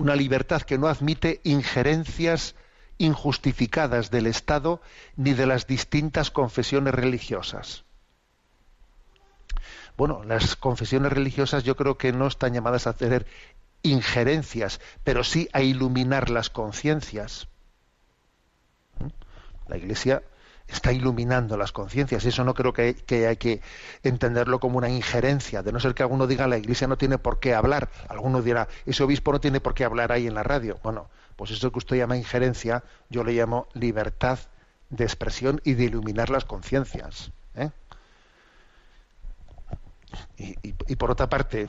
[0.00, 2.54] una libertad que no admite injerencias
[2.96, 4.80] injustificadas del Estado
[5.16, 7.84] ni de las distintas confesiones religiosas.
[10.00, 13.26] Bueno, las confesiones religiosas yo creo que no están llamadas a tener
[13.82, 17.48] injerencias, pero sí a iluminar las conciencias.
[18.98, 19.08] ¿Mm?
[19.68, 20.22] La Iglesia
[20.68, 22.24] está iluminando las conciencias.
[22.24, 23.60] Eso no creo que, hay que
[24.02, 27.38] entenderlo como una injerencia, de no ser que alguno diga la iglesia no tiene por
[27.38, 27.90] qué hablar.
[28.08, 30.80] Alguno dirá, ese obispo no tiene por qué hablar ahí en la radio.
[30.82, 34.38] Bueno, pues eso que usted llama injerencia, yo le llamo libertad
[34.88, 37.32] de expresión y de iluminar las conciencias.
[37.54, 37.68] ¿eh?
[40.36, 41.66] Y, por otra parte,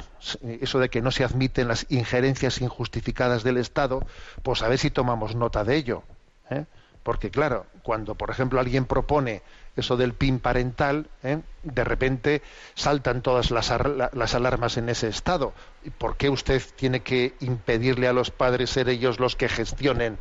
[0.61, 4.05] eso de que no se admiten las injerencias injustificadas del Estado,
[4.43, 6.03] pues a ver si tomamos nota de ello.
[6.49, 6.65] ¿eh?
[7.03, 9.41] Porque claro, cuando por ejemplo alguien propone
[9.75, 11.39] eso del PIN parental, ¿eh?
[11.63, 12.41] de repente
[12.75, 13.71] saltan todas las,
[14.13, 15.53] las, alarmas en ese estado.
[15.97, 20.17] ¿Por qué usted tiene que impedirle a los padres ser ellos los que gestionen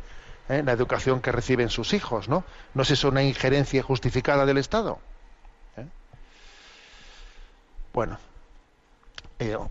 [0.49, 0.63] ¿eh?
[0.65, 2.29] la educación que reciben sus hijos?
[2.29, 2.43] ¿no?
[2.73, 4.99] ¿No es eso una injerencia justificada del Estado?
[7.91, 7.93] ¿Eh?
[7.93, 8.17] Bueno,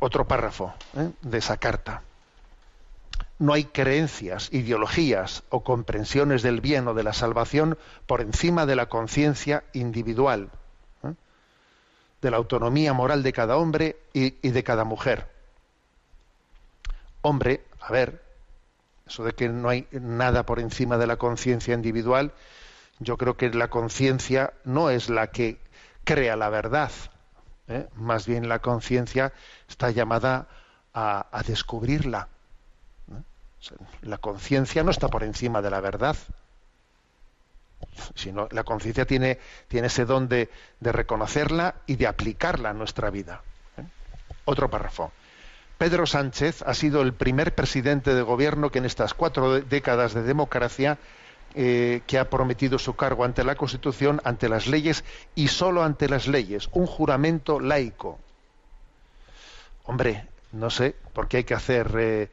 [0.01, 0.75] otro párrafo
[1.23, 2.03] de esa carta
[3.41, 8.77] no hay creencias, ideologías o comprensiones del bien o de la salvación por encima de
[8.77, 10.51] la conciencia individual,
[11.03, 11.15] ¿eh?
[12.21, 15.27] de la autonomía moral de cada hombre y, de cada mujer.
[17.23, 18.23] Hombre, a ver,
[19.07, 22.33] eso de que no hay nada por encima de la conciencia individual,
[22.99, 25.59] yo creo que la conciencia no es la que
[26.05, 26.91] crea la verdad,
[27.71, 27.89] ¿eh?
[27.95, 29.33] más bien la conciencia
[29.69, 30.49] está llamada
[30.93, 32.29] a descubrirla
[34.03, 36.17] la conciencia no está por encima de la verdad,
[38.15, 40.49] sino la conciencia tiene, tiene, ese don de,
[40.81, 43.43] reconocerla y de aplicarla a nuestra vida.
[43.77, 43.85] ¿eh?
[44.45, 45.13] Otro párrafo.
[45.77, 50.23] Pedro Sánchez ha sido el primer presidente de gobierno que en estas cuatro décadas de
[50.23, 50.99] democracia
[51.55, 56.09] eh, que ha prometido su cargo ante la Constitución, ante las leyes y solo ante
[56.09, 58.19] las leyes, un juramento laico.
[59.85, 62.31] Hombre, no sé por qué hay que hacer, eh,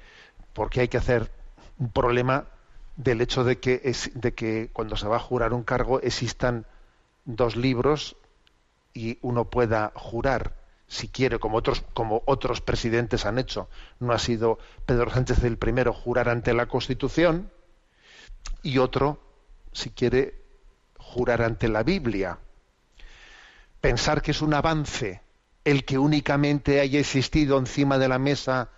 [0.54, 1.32] por qué hay que hacer
[1.80, 2.46] un problema
[2.96, 6.66] del hecho de que, de que cuando se va a jurar un cargo existan
[7.26, 8.18] dos libros
[8.94, 10.56] y uno pueda jurar
[10.88, 13.70] si quiere, como otros, como otros presidentes han hecho.
[14.00, 17.52] No ha sido Pedro Sánchez el primero jurar ante la Constitución
[18.64, 19.20] y otro,
[19.72, 20.42] si quiere,
[20.98, 22.38] jurar ante la Biblia.
[23.82, 25.22] Pensar que es un avance
[25.64, 28.70] el que únicamente haya existido encima de la mesa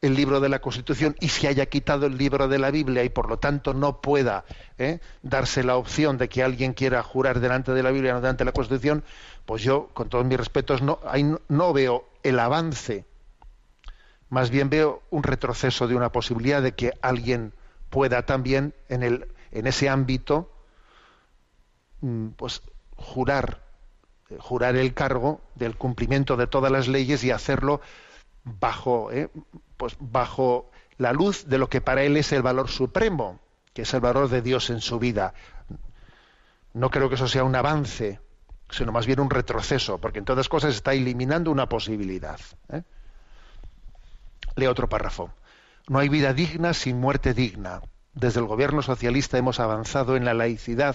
[0.00, 3.10] el libro de la Constitución y se haya quitado el libro de la Biblia y
[3.10, 4.44] por lo tanto no pueda
[4.78, 5.00] ¿eh?
[5.22, 8.46] darse la opción de que alguien quiera jurar delante de la Biblia no delante de
[8.46, 9.04] la Constitución,
[9.44, 11.00] pues yo, con todos mis respetos, no,
[11.48, 13.04] no veo el avance,
[14.30, 17.52] más bien veo un retroceso de una posibilidad de que alguien
[17.90, 20.50] pueda también en, el, en ese ámbito
[22.00, 22.62] mm, pues
[22.96, 23.62] jurar
[24.30, 27.80] eh, jurar el cargo del cumplimiento de todas las leyes y hacerlo
[28.44, 29.28] bajo eh,
[29.76, 33.40] pues bajo la luz de lo que para él es el valor supremo,
[33.72, 35.32] que es el valor de Dios en su vida.
[36.74, 38.20] No creo que eso sea un avance,
[38.68, 42.38] sino más bien un retroceso, porque en todas cosas está eliminando una posibilidad.
[42.68, 42.82] ¿eh?
[44.68, 45.32] Otro párrafo.
[45.90, 47.82] No hay vida digna sin muerte digna.
[48.14, 50.94] Desde el gobierno socialista hemos avanzado en la laicidad,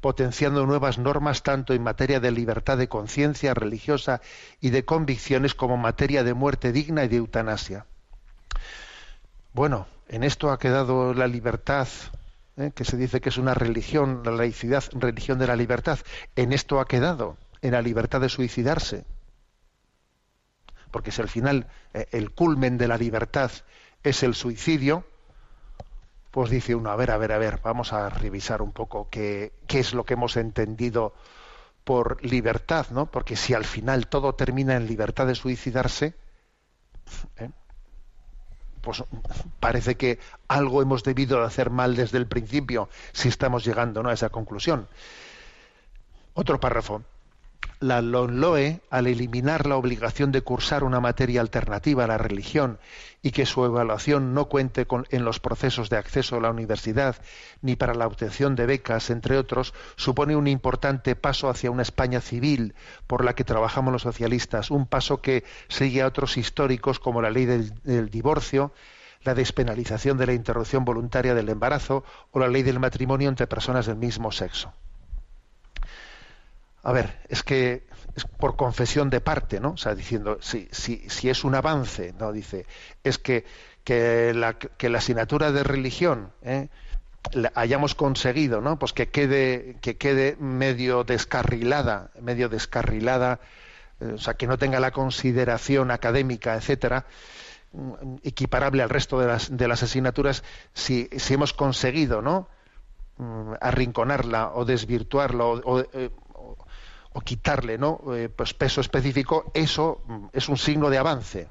[0.00, 4.20] potenciando nuevas normas tanto en materia de libertad de conciencia religiosa
[4.60, 7.86] y de convicciones como en materia de muerte digna y de eutanasia.
[9.52, 11.86] Bueno, en esto ha quedado la libertad,
[12.56, 12.72] ¿eh?
[12.74, 16.00] que se dice que es una religión, la laicidad, religión de la libertad.
[16.34, 19.04] En esto ha quedado, en la libertad de suicidarse.
[20.90, 23.52] Porque si al final eh, el culmen de la libertad
[24.02, 25.04] es el suicidio,
[26.30, 29.52] pues dice uno, a ver, a ver, a ver, vamos a revisar un poco qué,
[29.66, 31.14] qué es lo que hemos entendido
[31.84, 33.06] por libertad, ¿no?
[33.06, 36.14] Porque si al final todo termina en libertad de suicidarse,
[37.36, 37.50] ¿eh?
[38.80, 39.04] pues
[39.60, 44.10] parece que algo hemos debido de hacer mal desde el principio si estamos llegando ¿no?
[44.10, 44.88] a esa conclusión.
[46.34, 47.02] Otro párrafo.
[47.82, 52.78] La LONLOE, al eliminar la obligación de cursar una materia alternativa a la religión
[53.22, 57.16] y que su evaluación no cuente en los procesos de acceso a la universidad
[57.60, 62.20] ni para la obtención de becas, entre otros, supone un importante paso hacia una España
[62.20, 62.76] civil
[63.08, 67.30] por la que trabajamos los socialistas, un paso que sigue a otros históricos como la
[67.30, 68.72] ley del divorcio,
[69.22, 73.86] la despenalización de la interrupción voluntaria del embarazo o la ley del matrimonio entre personas
[73.86, 74.72] del mismo sexo.
[76.82, 79.72] A ver, es que es por confesión de parte, ¿no?
[79.72, 82.32] O sea, diciendo, si, si, si es un avance, ¿no?
[82.32, 82.66] Dice,
[83.04, 83.44] es que,
[83.84, 86.68] que, la, que la asignatura de religión ¿eh?
[87.54, 88.78] hayamos conseguido, ¿no?
[88.78, 93.40] Pues que quede, que quede medio descarrilada, medio descarrilada,
[94.00, 97.06] eh, o sea, que no tenga la consideración académica, etcétera,
[97.72, 100.42] mm, equiparable al resto de las, de las asignaturas,
[100.74, 102.48] si, si hemos conseguido, ¿no?
[103.18, 106.10] Mm, arrinconarla o desvirtuarla o, o, eh,
[107.14, 108.00] o quitarle ¿no?
[108.14, 111.48] Eh, pues peso específico, eso mm, es un signo de avance.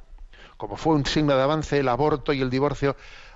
[0.58, 2.96] Como fue un signo de avance el aborto y el divorcio,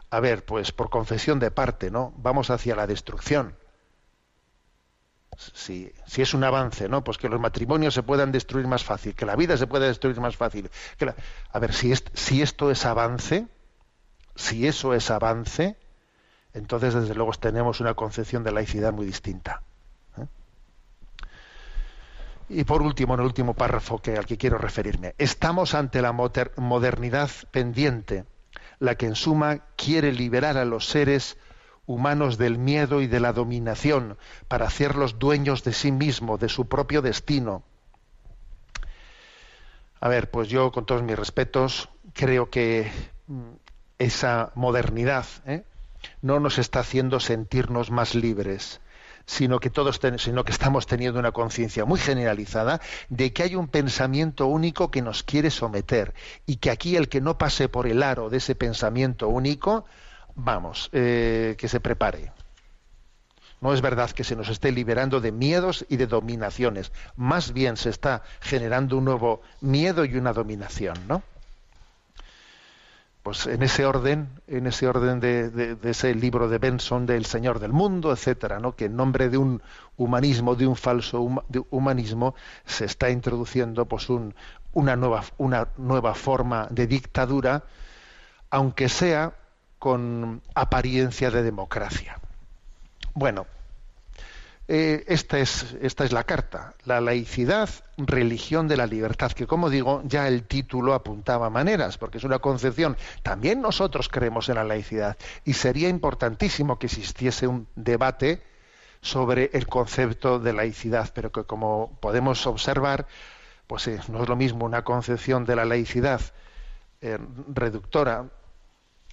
[0.10, 2.14] a ver, pues por confesión de parte, ¿no?
[2.18, 3.58] Vamos hacia la destrucción.
[5.38, 7.04] Si, si es un avance, ¿no?
[7.04, 10.20] Pues que los matrimonios se puedan destruir más fácil, que la vida se pueda destruir
[10.22, 10.70] más fácil.
[10.98, 11.16] Que la...
[11.52, 13.48] A ver, si, si esto es avance,
[14.36, 15.78] si eso es avance,
[16.54, 19.62] entonces desde luego tenemos una concepción de laicidad muy distinta.
[22.48, 26.12] Y por último, en el último párrafo que, al que quiero referirme, estamos ante la
[26.12, 28.26] moder modernidad pendiente,
[28.80, 31.38] la que en suma quiere liberar a los seres
[31.88, 36.68] humanos del miedo y de la dominación para hacerlos dueños de sí mismo, de su
[36.68, 37.64] propio destino.
[40.00, 42.92] A ver, pues yo con todos mis respetos creo que
[43.98, 45.64] esa modernidad ¿eh?
[46.22, 48.82] no nos está haciendo sentirnos más libres
[49.26, 53.68] sino que todos sino que estamos teniendo una conciencia muy generalizada de que hay un
[53.68, 56.14] pensamiento único que nos quiere someter
[56.46, 59.86] y que aquí el que no pase por el aro de ese pensamiento único,
[60.36, 62.32] vamos, eh, que se prepare.
[63.62, 67.78] No es verdad que se nos esté liberando de miedos y de dominaciones, más bien
[67.78, 71.24] se está generando un nuevo miedo y una dominación, ¿no?
[73.26, 77.74] Pues en ese orden, en ese orden de, ese libro de Benson del Señor del
[77.74, 78.76] Mundo, etcétera, ¿no?
[78.76, 79.64] que en nombre de un
[79.98, 81.22] humanismo, de un falso
[81.72, 82.36] humanismo,
[82.68, 84.36] se está introduciendo pues un,
[84.74, 87.64] una nueva una nueva forma de dictadura,
[88.52, 89.34] aunque sea
[89.80, 92.20] con apariencia de democracia.
[93.16, 93.48] Bueno,
[94.68, 99.70] eh, esta, es, esta es la carta, la laicidad, religión de la libertad, que como
[99.70, 102.98] digo, ya el título apuntaba maneras, porque es una concepción.
[103.22, 108.42] También nosotros creemos en la laicidad y sería importantísimo que existiese un debate
[109.02, 113.06] sobre el concepto de laicidad, pero que como podemos observar,
[113.68, 116.22] pues eh, no es lo mismo una concepción de la laicidad
[117.02, 117.20] eh,
[117.54, 118.26] reductora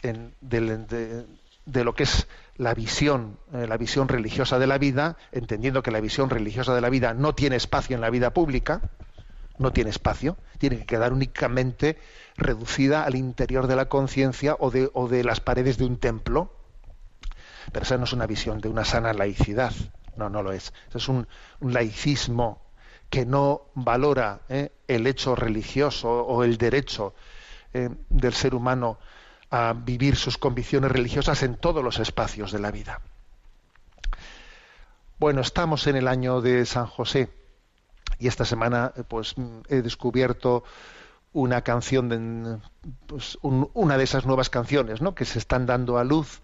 [0.03, 1.27] en, de,
[1.67, 5.91] de lo que es la visión, eh, la visión religiosa de la vida, entendiendo que
[5.91, 8.83] la visión religiosa de la vida no tiene espacio en la vida pública,
[9.59, 11.99] no tiene espacio, tiene que quedar únicamente
[12.37, 16.53] reducida al interior de la conciencia o de, o de las paredes de un templo.
[17.73, 19.73] Pero esa no es una visión de una sana laicidad,
[20.17, 20.73] no, no lo es.
[20.95, 21.29] Es un,
[21.61, 22.61] un laicismo
[23.09, 27.15] que no valora eh, el hecho religioso o el derecho
[27.75, 28.99] eh, del ser humano
[29.53, 33.01] a vivir sus convicciones religiosas en todos los espacios de la vida.
[35.19, 37.31] Bueno, estamos en el año de San José
[38.19, 39.35] y esta semana pues
[39.69, 40.65] he descubierto
[41.35, 42.59] una canción de,
[43.07, 45.15] pues, un- una de esas nuevas canciones ¿no?
[45.15, 46.41] que se están dando a luz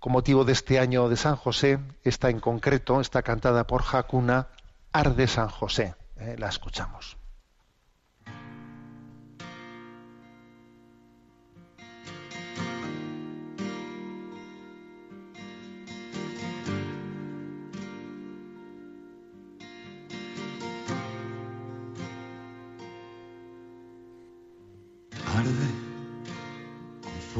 [0.00, 1.78] con motivo de este año de San José.
[2.02, 4.48] Esta en concreto está cantada por Hakuna
[4.92, 5.94] Arde San José.
[6.16, 7.16] Eh, la escuchamos.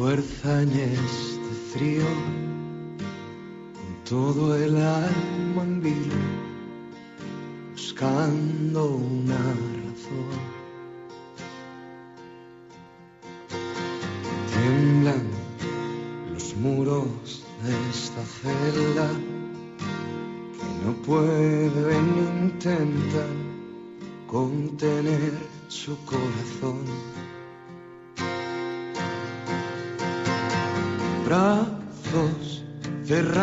[0.08, 2.06] Fuerza en este frío,
[3.74, 6.16] con todo el alma en vilo,
[7.72, 10.40] buscando una razón.
[14.50, 15.24] Tiemblan
[16.32, 19.10] los muros de esta celda
[20.58, 22.06] que no pueden
[22.46, 23.28] intentar
[24.26, 25.34] contener
[25.68, 27.07] su corazón.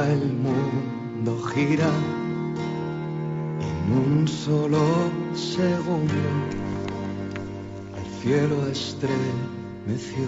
[0.00, 1.90] El mundo gira
[3.60, 4.80] en un solo
[5.34, 6.14] segundo.
[7.98, 10.24] El cielo estremeció.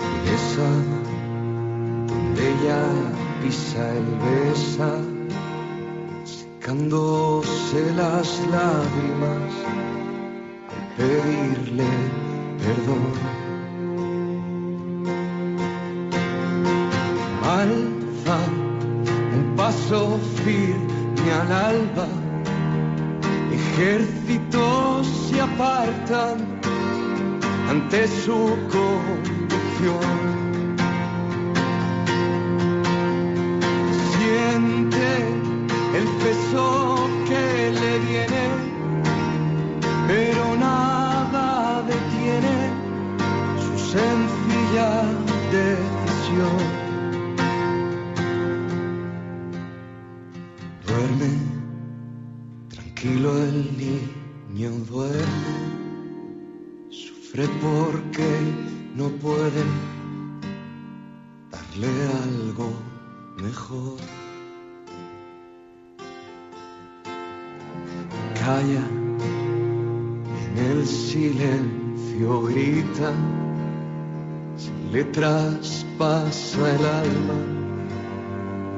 [0.00, 0.70] Y esa
[2.08, 2.82] donde ella
[3.42, 4.98] pisa el besa,
[6.24, 9.52] secándose las lágrimas
[10.70, 11.84] al pedirle
[12.58, 13.43] perdón.
[28.06, 30.33] Su conducción.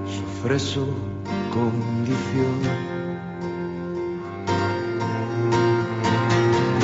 [0.06, 0.87] Sufre su
[1.52, 2.61] condición.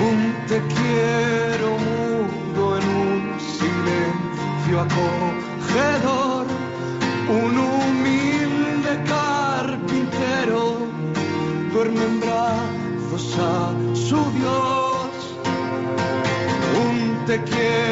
[0.08, 6.46] Un te quiero mudo en un silencio acogedor,
[7.28, 10.78] un humilde carpintero
[11.72, 15.10] duerme en brazos a su Dios.
[16.84, 17.91] Un te quiero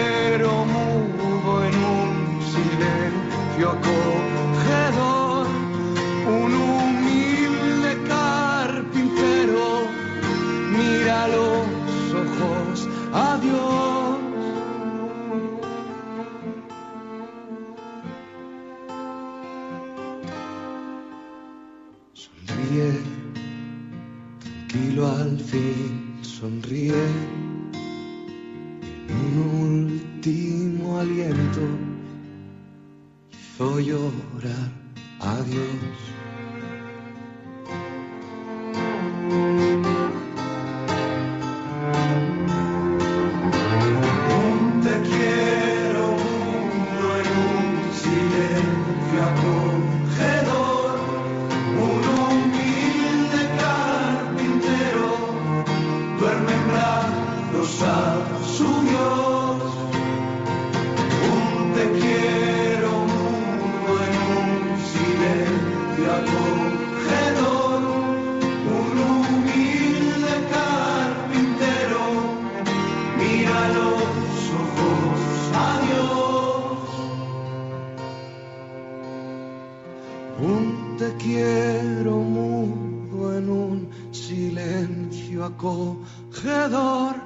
[83.49, 87.17] un silencio acogedor,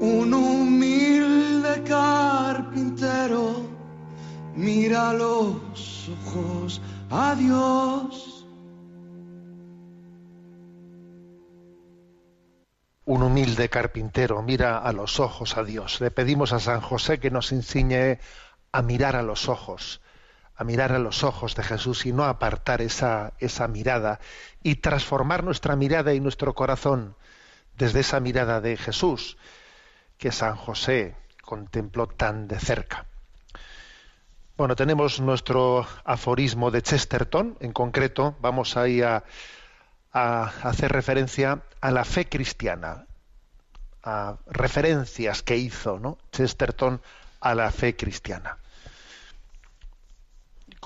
[0.00, 3.78] un humilde carpintero
[4.58, 8.46] mira los ojos a Dios.
[13.04, 16.00] Un humilde carpintero mira a los ojos a Dios.
[16.00, 18.18] Le pedimos a San José que nos enseñe
[18.72, 20.02] a mirar a los ojos,
[20.58, 24.18] a mirar a los ojos de Jesús y no apartar esa, esa mirada
[24.60, 27.14] y transformar nuestra mirada y nuestro corazón
[27.76, 29.38] desde esa mirada de Jesús
[30.18, 33.06] que San José contempló tan de cerca.
[34.56, 39.22] Bueno, tenemos nuestro aforismo de Chesterton, en concreto, vamos ahí a,
[40.12, 43.06] hacer referencia a la fe cristiana,
[44.02, 46.18] a referencias que hizo ¿no?
[46.32, 47.00] Chesterton
[47.40, 48.58] a la fe cristiana.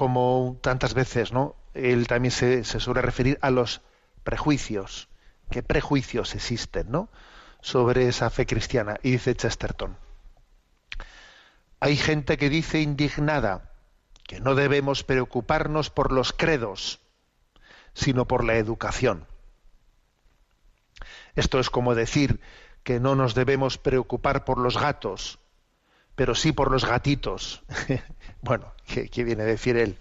[0.02, 1.54] Como tantas veces, ¿no?
[1.74, 3.82] Él también se, suele referir a los
[4.24, 5.08] prejuicios.
[5.48, 7.08] ¿Qué prejuicios existen, ¿no?
[7.60, 8.98] sobre esa fe cristiana?
[9.04, 9.96] Y dice Chesterton.
[11.78, 13.70] Hay gente que dice indignada
[14.24, 16.98] que no debemos preocuparnos por los credos,
[17.94, 19.28] sino por la educación.
[21.36, 22.40] Esto es como decir
[22.82, 25.38] que no nos debemos preocupar por los gatos,
[26.16, 27.62] pero sí por los gatitos.
[28.42, 29.98] bueno, ¿qué, ¿qué, viene a decir él?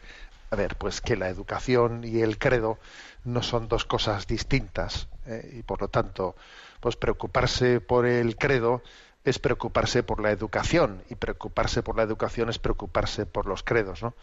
[0.50, 2.78] A ver, pues que la educación y el credo
[3.24, 6.36] no son dos cosas distintas eh, y por lo tanto,
[6.80, 8.82] pues preocuparse por el credo
[9.24, 14.02] es preocuparse por la educación y preocuparse por la educación es preocuparse por los credos,
[14.02, 14.16] ¿no?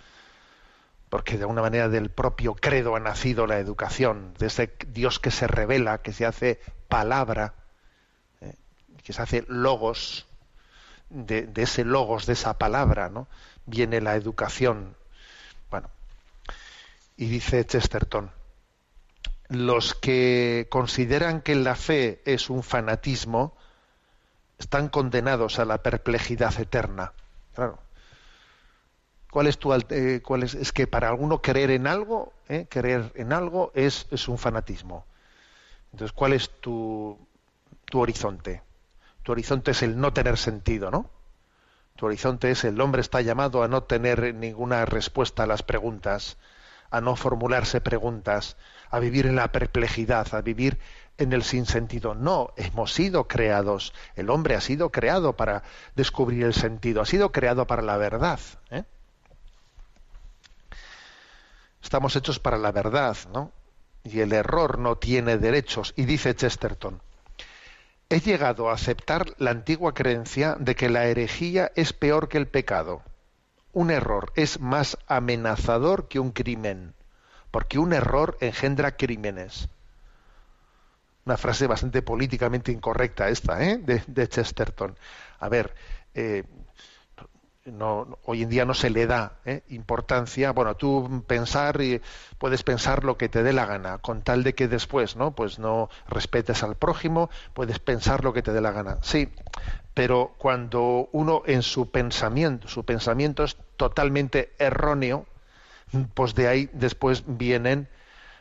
[1.09, 5.31] Porque de alguna manera del propio credo ha nacido la educación, de ese Dios que
[5.31, 7.55] se revela, que se hace palabra,
[8.43, 8.55] ¿eh?
[9.03, 10.28] que se hace logos,
[11.11, 13.29] de, ese logos, de esa palabra, ¿no?
[13.67, 14.97] Viene la educación.
[15.71, 15.91] Bueno,
[17.17, 18.31] y dice Chesterton,
[19.49, 23.57] los que consideran que la fe es un fanatismo,
[24.59, 27.13] están condenados a la perplejidad eterna.
[27.55, 27.79] Claro.
[29.31, 33.13] ¿Cuál es tu eh, cuál es, es que para alguno creer en algo, eh, creer
[33.15, 35.05] en algo es, es un fanatismo.
[35.93, 37.19] Entonces, ¿cuál es tu,
[37.85, 38.63] tu horizonte?
[39.29, 41.11] Tu horizonte es el no tener sentido, ¿no?
[41.97, 46.39] Tu horizonte es el hombre está llamado a no tener ninguna respuesta a las preguntas,
[46.91, 48.57] a no formularse preguntas,
[48.89, 50.79] a vivir en la perplejidad, a vivir
[51.18, 52.14] en el sinsentido.
[52.14, 53.93] No, hemos sido creados.
[54.16, 55.62] El hombre ha sido creado para
[55.95, 58.41] descubrir el sentido, ha sido creado para la verdad.
[58.70, 58.85] ¿eh?
[61.83, 63.53] Estamos hechos para la verdad, ¿no?
[64.05, 65.93] Y el error no tiene derechos.
[65.97, 67.03] Y dice Chesterton,
[68.09, 72.49] he llegado a aceptar la antigua creencia de que la herejía es peor que el
[72.49, 73.03] pecado.
[73.73, 76.95] Un error es más amenazador que un crimen,
[77.51, 79.69] porque un error engendra crímenes
[81.29, 83.77] una frase bastante políticamente incorrecta esta, ¿eh?
[83.77, 84.97] de, Chesterton.
[85.41, 85.75] A ver,
[86.15, 86.43] eh,
[87.73, 89.62] no, hoy en día no se le da ¿eh?
[89.69, 90.53] importancia.
[90.53, 92.01] Bueno, tú pensar y
[92.39, 95.33] puedes pensar lo que te dé la gana, con tal de que después, ¿no?
[95.33, 98.99] Pues no respetes al prójimo, puedes pensar lo que te dé la gana.
[99.03, 99.29] Sí,
[99.95, 105.27] pero cuando uno en su pensamiento, su pensamiento es totalmente erróneo,
[106.14, 107.89] pues de ahí después vienen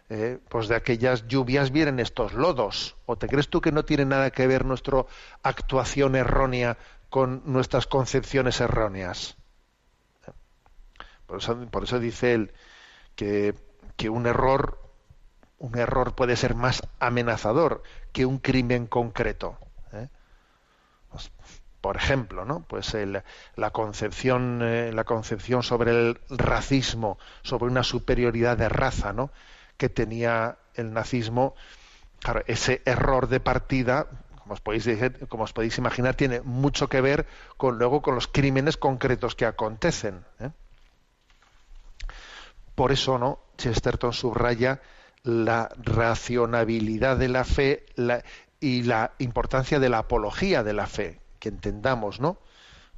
[0.09, 2.95] eh, pues de aquellas lluvias vienen estos lodos.
[3.05, 5.05] ¿O te crees tú que no tiene nada que ver nuestra
[5.43, 6.77] actuación errónea
[7.09, 9.37] con nuestras concepciones erróneas?
[11.25, 12.53] Por eso, dice él
[13.15, 13.53] que,
[14.09, 14.79] un error
[15.59, 17.81] un error puede ser más amenazador
[18.13, 19.57] que un crimen concreto.
[19.91, 20.07] ¿eh?
[21.09, 21.31] Pues,
[21.81, 22.61] por ejemplo, ¿no?
[22.61, 23.23] Pues el,
[23.55, 29.31] la concepción eh, la concepción sobre el racismo, sobre una superioridad de raza, ¿no?
[29.77, 31.55] que tenía el nazismo,
[32.47, 34.07] ese error de partida,
[35.27, 37.25] como os podéis, imaginar, tiene mucho que ver
[37.57, 40.23] con luego con los crímenes concretos que acontecen.
[40.39, 40.49] ¿eh?
[42.75, 43.39] Por eso, ¿no?
[43.57, 44.81] Chesterton subraya
[45.23, 47.85] la racionabilidad de la fe
[48.59, 52.37] y la importancia de la apología de la fe, que entendamos, ¿no?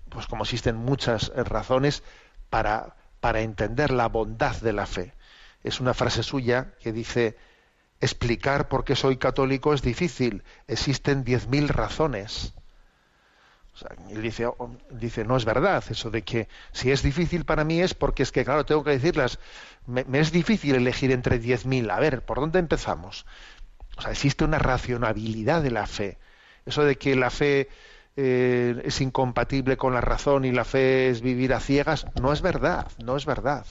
[0.10, 2.04] Pues como existen muchas razones
[2.50, 5.14] para, para entender la bondad de la fe.
[5.64, 7.38] Es una frase suya que dice,
[8.02, 12.54] explicar por qué soy católico es difícil, existen diez mil razones.
[13.82, 17.82] O dice, oh, dice, no es verdad eso de que si es difícil para mí
[17.82, 19.40] es porque es que, claro, tengo que decirlas,
[19.86, 21.90] me, es difícil elegir entre 10.000.
[21.92, 23.26] A ver, ¿por dónde empezamos?
[23.98, 26.18] O sea, existe una racionabilidad de la fe.
[26.66, 27.70] Eso de que la fe
[28.18, 32.42] eh, es incompatible con la razón y la fe es vivir a ciegas, no es
[32.42, 33.66] verdad, no es verdad.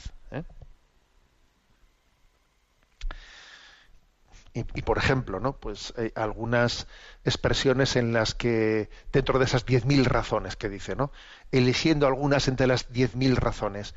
[4.75, 5.55] Y, por ejemplo, ¿no?
[5.57, 6.87] Pues hay algunas
[7.25, 11.13] expresiones en las que, dentro de esas 10.000 razones que dice, ¿no?
[11.53, 13.95] Eligiendo algunas entre las 10.000 razones,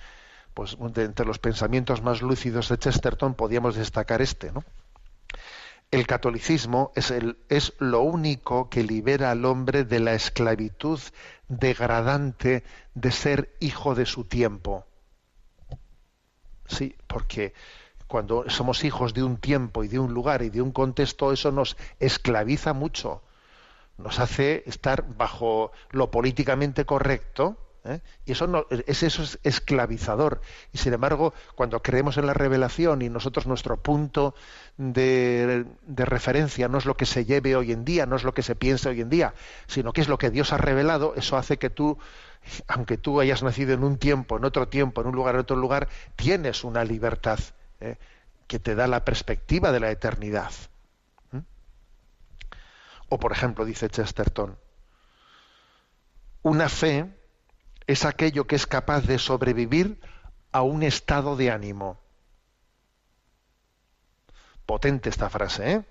[0.54, 4.64] pues entre los pensamientos más lúcidos de Chesterton podíamos destacar este, ¿no?
[5.92, 11.00] El catolicismo es, el, es lo único que libera al hombre de la esclavitud
[11.50, 14.86] degradante de ser hijo de su tiempo.
[16.66, 17.54] Sí, porque
[18.12, 21.50] cuando somos hijos de un tiempo y de un lugar y de un contexto, eso
[21.50, 23.22] nos esclaviza mucho.
[23.98, 27.56] Nos hace estar bajo lo políticamente correcto,
[27.86, 28.02] ¿eh?
[28.26, 30.42] y eso, no, es, eso es esclavizador.
[30.74, 34.36] Y sin embargo, cuando creemos en la revelación y nosotros nuestro punto
[34.76, 38.34] de, de referencia no es lo que se lleve hoy en día, no es lo
[38.34, 39.34] que se piensa hoy en día,
[39.68, 41.98] sino que es lo que Dios ha revelado, eso hace que tú
[42.68, 45.56] aunque tú hayas nacido en un tiempo, en otro tiempo, en un lugar, en otro
[45.56, 45.88] lugar,
[46.18, 47.40] tienes una libertad
[47.82, 47.98] ¿eh?
[48.48, 50.52] que te da la perspectiva de la eternidad.
[51.32, 51.40] ¿Mm?
[53.10, 54.58] O, por ejemplo, dice Chesterton,
[56.44, 57.14] una fe
[57.88, 60.00] es aquello que es capaz de sobrevivir
[60.52, 62.00] a un estado de ánimo.
[64.66, 65.86] Potente esta frase, ¿eh?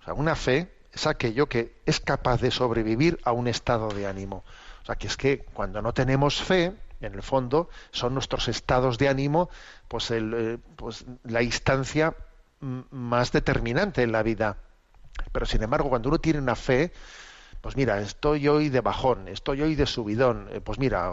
[0.00, 4.06] O sea, una fe es aquello que es capaz de sobrevivir a un estado de
[4.06, 4.44] ánimo.
[4.82, 6.74] O sea, que es que cuando no tenemos fe,
[7.06, 9.50] en el fondo, son nuestros estados de ánimo,
[9.88, 12.14] pues, el, eh, pues la instancia
[12.60, 14.58] más determinante en la vida.
[15.32, 16.92] Pero sin embargo, cuando uno tiene una fe,
[17.60, 21.10] pues mira, estoy hoy de bajón, estoy hoy de subidón, eh, pues mira,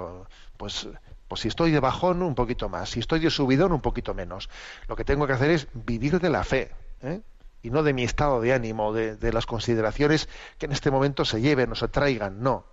[0.58, 0.88] pues,
[1.28, 4.50] pues si estoy de bajón, un poquito más, si estoy de subidón, un poquito menos.
[4.88, 6.72] Lo que tengo que hacer es vivir de la fe.
[7.02, 7.22] ¿eh?
[7.62, 11.26] y no de mi estado de ánimo, de, de, las consideraciones que en este momento
[11.26, 12.66] se lleven o se traigan, no.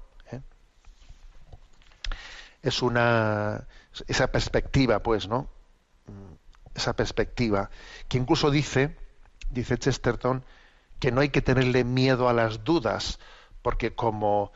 [2.67, 3.67] Es una
[4.07, 5.49] esa perspectiva, pues, ¿no?
[6.75, 7.71] Esa perspectiva
[8.09, 8.97] que incluso dice,
[9.51, 10.45] dice Chesterton,
[10.99, 13.19] que no hay que tenerle miedo a las dudas,
[13.62, 14.53] porque como,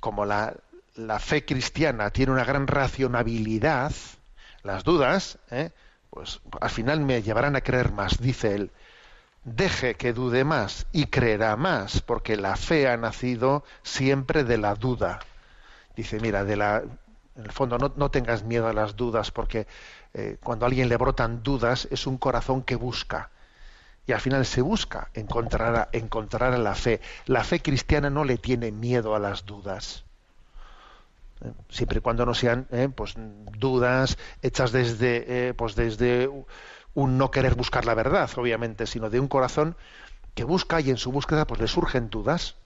[0.00, 0.54] como la,
[0.96, 3.92] la fe cristiana tiene una gran racionabilidad,
[4.62, 5.70] las dudas, ¿eh?
[6.10, 8.72] pues al final me llevarán a creer más, dice él
[9.44, 14.74] deje que dude más y creerá más, porque la fe ha nacido siempre de la
[14.74, 15.20] duda.
[15.96, 16.82] Dice, mira, de la,
[17.36, 19.66] en el fondo no, tengas miedo a las dudas, porque
[20.14, 23.30] eh, cuando a alguien le brotan dudas es un corazón que busca.
[24.06, 27.00] Y al final se busca encontrar, encontrar la fe.
[27.26, 30.04] La fe cristiana no le tiene miedo a las dudas.
[31.42, 36.28] Eh, siempre y cuando no sean eh, pues, dudas hechas desde, pues desde
[36.94, 39.76] un no querer buscar la verdad, obviamente, sino de un corazón
[40.34, 42.56] que busca y en su búsqueda pues le surgen dudas.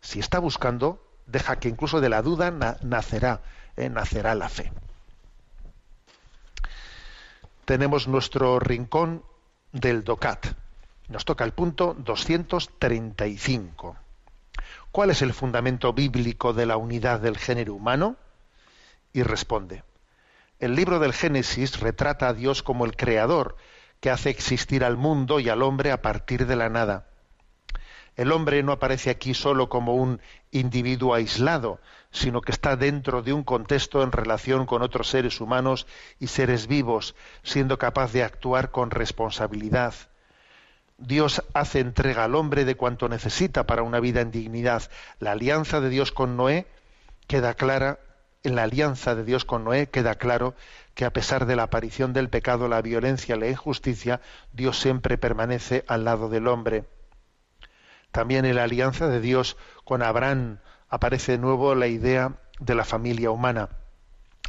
[0.00, 3.42] Si está buscando, deja que incluso de la duda na nacerá,
[3.76, 4.72] nacerá la fe.
[7.64, 9.22] Tenemos nuestro rincón
[9.72, 10.46] del DOCAT.
[11.08, 13.96] Nos toca el punto 235.
[14.90, 18.16] ¿Cuál es el fundamento bíblico de la unidad del género humano?
[19.12, 19.82] Y responde.
[20.58, 23.56] El libro del Génesis retrata a Dios como el creador
[24.00, 27.06] que hace existir al mundo y al hombre a partir de la nada.
[28.16, 33.32] El hombre no aparece aquí solo como un individuo aislado, sino que está dentro de
[33.32, 35.86] un contexto en relación con otros seres humanos
[36.18, 39.94] y seres vivos, siendo capaz de actuar con responsabilidad.
[40.98, 44.90] Dios hace entrega al hombre de cuanto necesita para una vida en dignidad.
[45.18, 46.66] La alianza de Dios con Noé
[47.26, 48.00] queda clara
[48.46, 50.54] en la alianza de Dios con Noé queda claro
[50.94, 54.20] que a pesar de la aparición del pecado, la violencia, la injusticia,
[54.52, 56.84] Dios siempre permanece al lado del hombre.
[58.16, 62.86] También en la alianza de Dios con Abraham aparece de nuevo la idea de la
[62.86, 63.68] familia humana.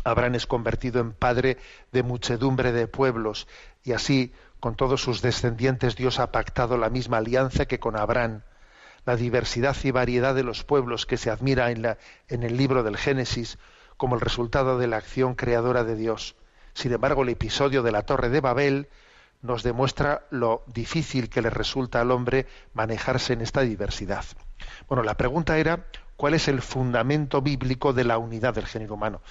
[0.05, 1.57] Abraham es convertido en padre
[1.91, 3.45] de muchedumbre de pueblos
[3.84, 8.43] y así con todos sus descendientes Dios ha pactado la misma alianza que con Abraham.
[9.03, 11.97] La diversidad y variedad de los pueblos que se admira en, la,
[12.30, 13.57] en el libro del Génesis
[13.97, 16.38] como el resultado de la acción creadora de Dios.
[16.74, 18.88] Sin embargo, el episodio de la Torre de Babel
[19.42, 24.26] nos demuestra lo difícil que le resulta al hombre manejarse en esta diversidad.
[24.88, 25.86] Bueno, la pregunta era,
[26.16, 29.22] ¿cuál es el fundamento bíblico de la unidad del género humano?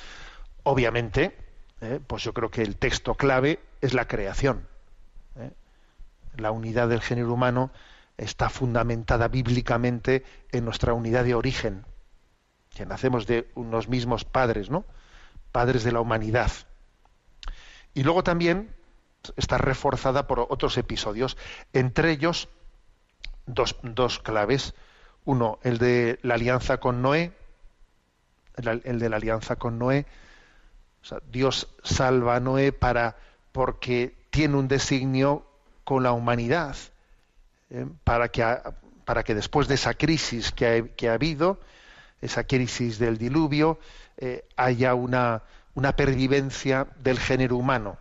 [0.63, 1.37] Obviamente,
[1.81, 4.67] eh, pues yo creo que el texto clave es la creación.
[5.37, 5.53] ¿eh?
[6.37, 7.71] La unidad del género humano
[8.17, 11.85] está fundamentada bíblicamente en nuestra unidad de origen,
[12.75, 14.85] que nacemos de unos mismos padres, ¿no?
[15.53, 16.51] Padres de la humanidad.
[17.95, 18.75] Y luego también
[19.37, 21.37] está reforzada por otros episodios,
[21.72, 22.49] entre ellos
[23.47, 24.74] dos, dos claves.
[25.24, 27.33] Uno, el de la alianza con Noé,
[28.57, 30.07] el, de la alianza con Noé.
[31.31, 33.16] Dios salva a Noé para
[33.53, 35.47] porque tiene un designio
[35.85, 36.77] con la humanidad,
[37.70, 37.87] ¿eh?
[38.05, 38.45] para, que,
[39.05, 41.61] para que después de esa crisis que ha, que ha habido,
[42.20, 43.79] esa crisis del diluvio,
[44.16, 45.43] eh, haya una,
[45.74, 47.99] una pervivencia del género humano.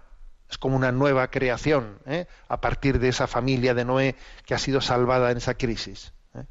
[0.49, 2.27] Es como una nueva creación ¿eh?
[2.47, 4.15] a partir de esa familia de Noé
[4.45, 6.13] que ha sido salvada en esa crisis.
[6.35, 6.45] ¿eh?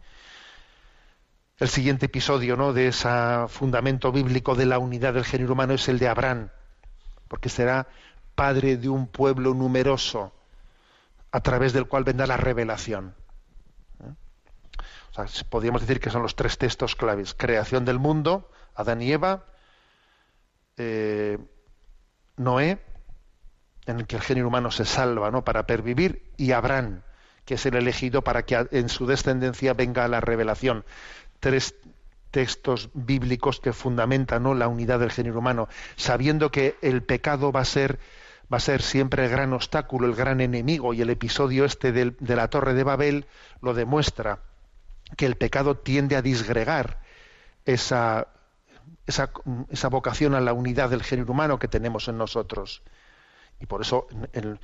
[1.59, 2.73] El siguiente episodio ¿no?
[2.73, 3.09] de ese
[3.49, 6.51] fundamento bíblico de la unidad del género humano es el de Abraham,
[7.29, 7.87] porque será
[8.35, 10.33] padre de un pueblo numeroso
[11.31, 13.15] a través del cual vendrá la revelación.
[14.01, 15.25] ¿eh?
[15.49, 17.35] Podríamos decir que son los tres textos claves.
[17.35, 19.45] Creación del mundo, Adán y Eva,
[20.77, 21.39] eh,
[22.37, 22.81] Noé,
[23.87, 25.45] en el que el género humano se salva ¿no?
[25.45, 27.03] para pervivir, y Abraham,
[27.45, 30.85] que es el elegido para que en su descendencia venga la revelación.
[31.41, 31.75] Tres
[32.31, 34.55] textos bíblicos que fundamentan ¿no?
[34.55, 37.99] la unidad del género humano, sabiendo que el pecado va a ser
[38.53, 42.37] va a ser siempre el gran obstáculo, el gran enemigo, y el episodio este de
[42.37, 43.27] la Torre de Babel
[43.63, 44.41] lo demuestra,
[45.17, 47.01] que el pecado tiende a disgregar
[47.65, 48.29] esa,
[49.07, 52.83] esa vocación a la unidad del género humano que tenemos en nosotros.
[53.61, 54.59] Y por eso el,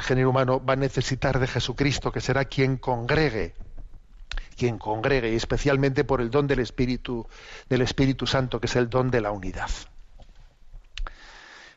[0.00, 3.54] género humano va a necesitar de Jesucristo, que será quien congregue,
[4.56, 7.26] quien congregue, y especialmente por el don del Espíritu,
[7.68, 9.70] del Espíritu Santo, que es el don de la unidad.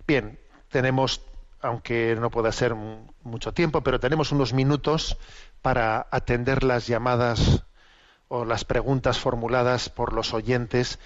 [0.08, 0.40] Bien,
[0.70, 1.22] tenemos,
[1.62, 5.18] aunque no pueda ser mucho tiempo, pero tenemos unos minutos
[5.62, 7.64] para atender las llamadas
[8.28, 11.00] o las preguntas formuladas por los oyentes.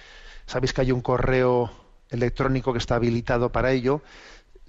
[0.46, 1.70] Sabéis que hay un correo
[2.10, 4.02] electrónico que está habilitado para ello,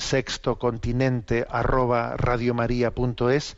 [0.04, 3.58] sextocontinente arroba radiomaria.es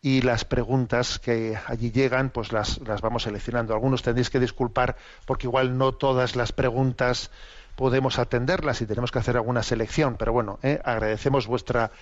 [0.00, 3.74] y las preguntas que allí llegan pues las, las vamos seleccionando.
[3.74, 4.96] Algunos tendréis que disculpar
[5.26, 7.30] porque igual no todas las preguntas
[7.76, 10.80] podemos atenderlas y tenemos que hacer alguna selección, pero bueno, ¿eh?
[10.84, 11.92] agradecemos vuestra,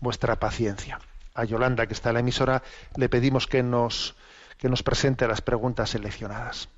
[0.00, 1.00] vuestra paciencia.
[1.34, 2.62] A Yolanda, que está en la emisora,
[2.96, 4.14] le pedimos que nos,
[4.58, 6.68] que nos presente las preguntas seleccionadas.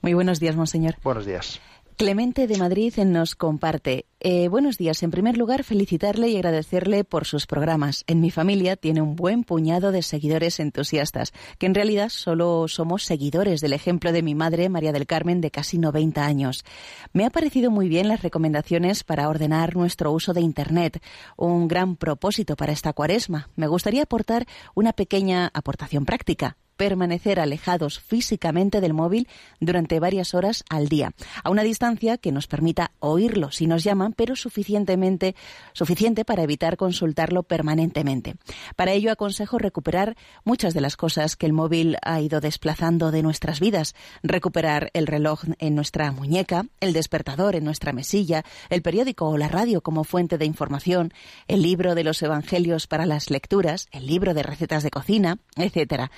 [0.00, 0.94] Muy buenos días, monseñor.
[1.02, 1.60] Buenos días.
[1.96, 4.06] Clemente de Madrid nos comparte.
[4.18, 5.04] Eh, buenos días.
[5.04, 8.02] En primer lugar, felicitarle y agradecerle por sus programas.
[8.08, 13.04] En mi familia tiene un buen puñado de seguidores entusiastas, que en realidad solo somos
[13.04, 16.64] seguidores del ejemplo de mi madre, María del Carmen, de casi 90 años.
[17.12, 21.00] Me ha parecido muy bien las recomendaciones para ordenar nuestro uso de Internet,
[21.36, 23.50] un gran propósito para esta cuaresma.
[23.54, 29.28] Me gustaría aportar una pequeña aportación práctica permanecer alejados físicamente del móvil
[29.60, 31.12] durante varias horas al día,
[31.42, 35.34] a una distancia que nos permita oírlo si nos llaman, pero suficientemente
[35.72, 38.36] suficiente para evitar consultarlo permanentemente.
[38.76, 43.22] Para ello aconsejo recuperar muchas de las cosas que el móvil ha ido desplazando de
[43.22, 49.28] nuestras vidas, recuperar el reloj en nuestra muñeca, el despertador en nuestra mesilla, el periódico
[49.28, 51.12] o la radio como fuente de información,
[51.48, 56.10] el libro de los evangelios para las lecturas, el libro de recetas de cocina, etcétera.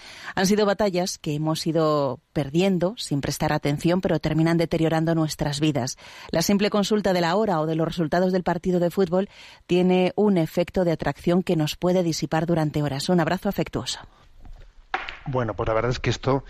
[0.46, 5.96] Sido batallas que hemos ido perdiendo sin prestar atención, pero terminan deteriorando nuestras vidas.
[6.30, 9.28] La simple consulta de la hora o de los resultados del partido de fútbol
[9.66, 13.08] tiene un efecto de atracción que nos puede disipar durante horas.
[13.08, 14.00] Un abrazo afectuoso.
[15.26, 16.44] Bueno, pues la verdad es que esto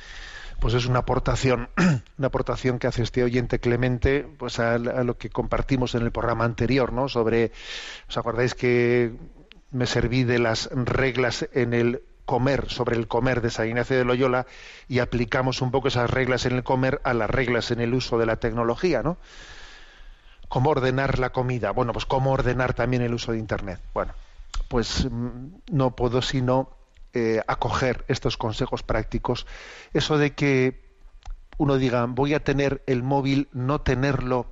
[0.61, 1.69] pues es una aportación,
[2.19, 6.45] una aportación que hace este oyente Clemente, pues a, lo que compartimos en el programa
[6.45, 7.09] anterior, ¿no?
[7.09, 7.53] Sobre,
[8.09, 9.13] ¿os acordáis que
[9.71, 14.05] me serví de las reglas en el comer, sobre el comer de San Ignacio de
[14.05, 14.47] Loyola
[14.89, 18.19] y aplicamos un poco esas reglas en el comer a las reglas en el uso
[18.19, 19.17] de la tecnología, ¿no?
[20.49, 21.71] ¿Cómo ordenar la comida?
[21.71, 23.81] Bueno, pues cómo ordenar también el uso de Internet.
[23.95, 24.13] Bueno,
[24.69, 25.09] pues
[25.71, 26.71] no puedo sino
[27.15, 29.47] eh, acoger estos consejos prácticos.
[29.95, 30.85] Eso de que
[31.59, 34.47] uno diga, voy a tener el móvil, no tenerlo,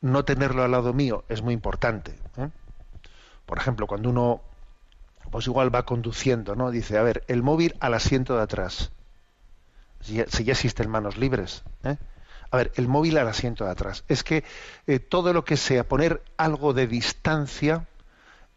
[0.00, 2.18] no tenerlo al lado mío, es muy importante.
[2.36, 2.50] ¿eh?
[3.46, 4.42] Por ejemplo, cuando uno
[5.32, 6.70] pues igual va conduciendo, ¿no?
[6.70, 8.92] Dice, a ver, el móvil al asiento de atrás.
[10.00, 11.64] Si ya, existen manos libres.
[11.84, 11.96] ¿eh?
[12.50, 14.04] A ver, el móvil al asiento de atrás.
[14.08, 14.44] Es que
[14.86, 17.88] eh, todo lo que sea poner algo de distancia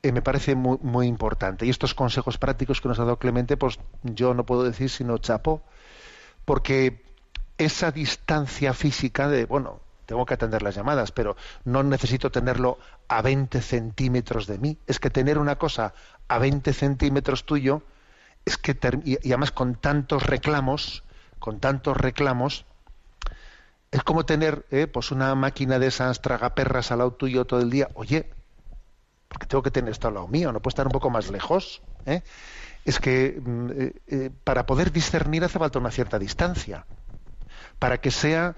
[0.03, 1.65] eh, me parece muy, muy importante.
[1.65, 5.17] Y estos consejos prácticos que nos ha dado Clemente, pues yo no puedo decir sino
[5.17, 5.63] chapo,
[6.43, 7.05] porque
[7.57, 12.77] esa distancia física de, bueno, tengo que atender las llamadas, pero no necesito tenerlo
[13.07, 14.77] a 20 centímetros de mí.
[14.87, 15.93] Es que tener una cosa
[16.27, 17.83] a 20 centímetros tuyo,
[18.45, 21.03] es que, y además con tantos reclamos,
[21.39, 22.65] con tantos reclamos,
[23.91, 27.69] es como tener eh, pues una máquina de esas tragaperras al lado tuyo todo el
[27.69, 27.89] día.
[27.93, 28.29] Oye,
[29.35, 31.81] porque tengo que tener esto al lado mío, no puedo estar un poco más lejos.
[32.05, 32.21] ¿eh?
[32.85, 36.85] Es que mm, eh, eh, para poder discernir hace falta una cierta distancia,
[37.79, 38.55] para que sea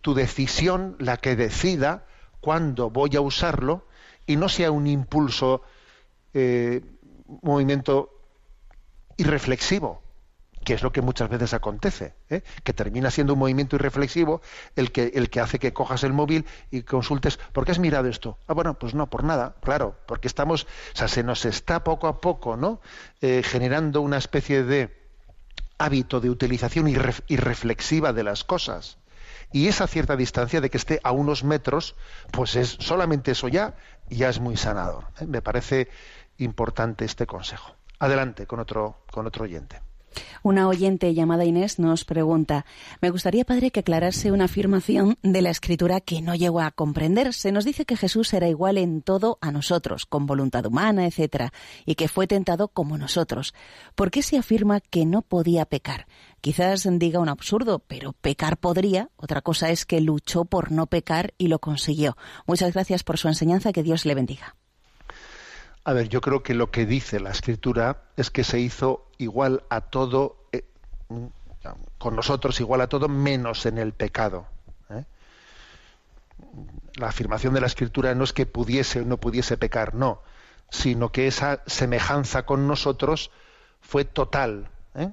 [0.00, 2.04] tu, decisión la que decida
[2.40, 3.86] cuándo voy a usarlo
[4.26, 5.62] y no sea un impulso,
[6.34, 6.82] eh,
[7.42, 8.10] movimiento
[9.16, 10.02] irreflexivo,
[10.64, 12.42] que es lo que muchas veces acontece, ¿eh?
[12.62, 14.40] que termina siendo un movimiento irreflexivo
[14.76, 18.08] el que, el que hace que cojas el móvil y consultes, ¿por qué has mirado
[18.08, 18.38] esto?
[18.46, 22.06] Ah, bueno, pues no, por nada, claro, porque estamos, o sea, se nos está poco
[22.08, 22.80] a poco, ¿no?
[23.20, 24.94] Eh, generando una especie de
[25.78, 28.98] hábito de utilización irre- irreflexiva de las cosas.
[29.54, 31.94] Y esa cierta distancia de que esté a unos metros,
[32.32, 33.76] pues es solamente eso ya,
[34.10, 35.04] ya es muy sanador.
[35.20, 35.26] ¿eh?
[35.26, 35.88] Me parece
[36.38, 37.76] importante este consejo.
[38.00, 39.80] Adelante con otro, con otro oyente.
[40.42, 42.66] Una oyente llamada Inés nos pregunta,
[43.00, 47.32] me gustaría, padre, que aclarase una afirmación de la escritura que no llegó a comprender.
[47.32, 51.52] Se nos dice que Jesús era igual en todo a nosotros, con voluntad humana, etcétera,
[51.86, 53.54] y que fue tentado como nosotros.
[53.94, 56.06] ¿Por qué se afirma que no podía pecar?
[56.44, 59.08] Quizás diga un absurdo, pero pecar podría.
[59.16, 62.18] Otra cosa es que luchó por no pecar y lo consiguió.
[62.44, 64.54] Muchas gracias por su enseñanza, que Dios le bendiga.
[65.84, 69.62] A ver, yo creo que lo que dice la escritura es que se hizo igual
[69.70, 70.66] a todo, eh,
[71.08, 71.28] mm,
[71.96, 74.46] con nosotros igual a todo, menos en el pecado.
[74.90, 75.06] ¿eh?
[76.96, 80.20] La afirmación de la escritura no es que pudiese o no pudiese pecar, no,
[80.68, 83.30] sino que esa semejanza con nosotros
[83.80, 85.10] fue total, ¿eh?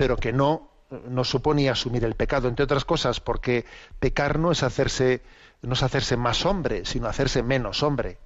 [0.00, 0.70] Pero que no
[1.10, 3.66] no suponía asumir el pecado, entre otras cosas, porque
[3.98, 5.20] pecar no es hacerse,
[5.60, 8.16] no es hacerse más hombre, sino hacerse menos hombre.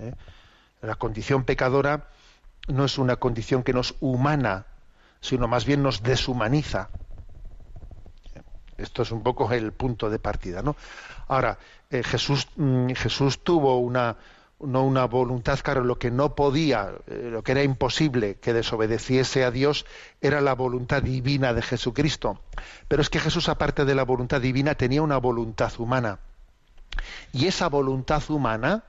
[0.00, 0.14] ¿eh?
[0.80, 2.08] La condición pecadora
[2.66, 4.64] no es una condición que nos humana,
[5.20, 6.88] sino más bien nos deshumaniza.
[8.78, 10.76] Esto es un poco el punto de partida, ¿no?
[11.28, 11.58] Ahora,
[11.90, 14.16] eh, Jesús, mm, Jesús tuvo una,
[14.62, 19.44] no una voluntad, claro, lo que no podía, eh, lo que era imposible que desobedeciese
[19.44, 19.86] a Dios
[20.20, 22.40] era la voluntad divina de Jesucristo.
[22.88, 26.18] Pero es que Jesús, aparte de la voluntad divina, tenía una voluntad humana.
[27.32, 28.84] Y esa voluntad humana,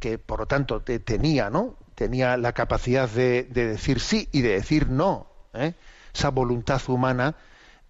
[0.00, 1.76] que por lo tanto te- tenía, ¿no?
[1.94, 5.26] Tenía la capacidad de, de decir sí y de decir no.
[5.54, 5.74] ¿eh?
[6.14, 7.34] Esa voluntad humana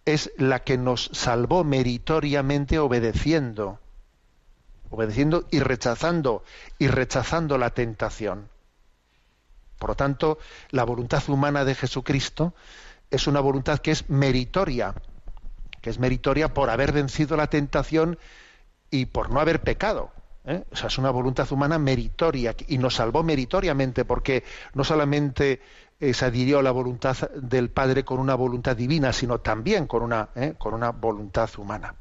[0.07, 3.79] es la que nos salvó meritoriamente obedeciendo,
[4.91, 6.43] obedeciendo y rechazando
[6.79, 8.49] y rechazando la tentación.
[9.79, 10.39] Por lo tanto,
[10.71, 12.55] la voluntad humana de Jesucristo
[13.11, 14.95] es una voluntad que es meritoria,
[15.81, 18.19] que es meritoria por haber vencido la tentación
[18.91, 20.11] y por no haber pecado.
[20.45, 20.65] ¿eh?
[20.73, 25.61] O sea, es una voluntad humana meritoria y nos salvó meritoriamente porque no solamente
[26.01, 30.03] eh, se adhirió a la voluntad del Padre con una voluntad divina, sino también con
[30.03, 30.55] una, ¿eh?
[30.59, 31.95] con una voluntad humana.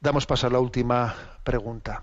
[0.00, 2.02] Damos paso a la última pregunta.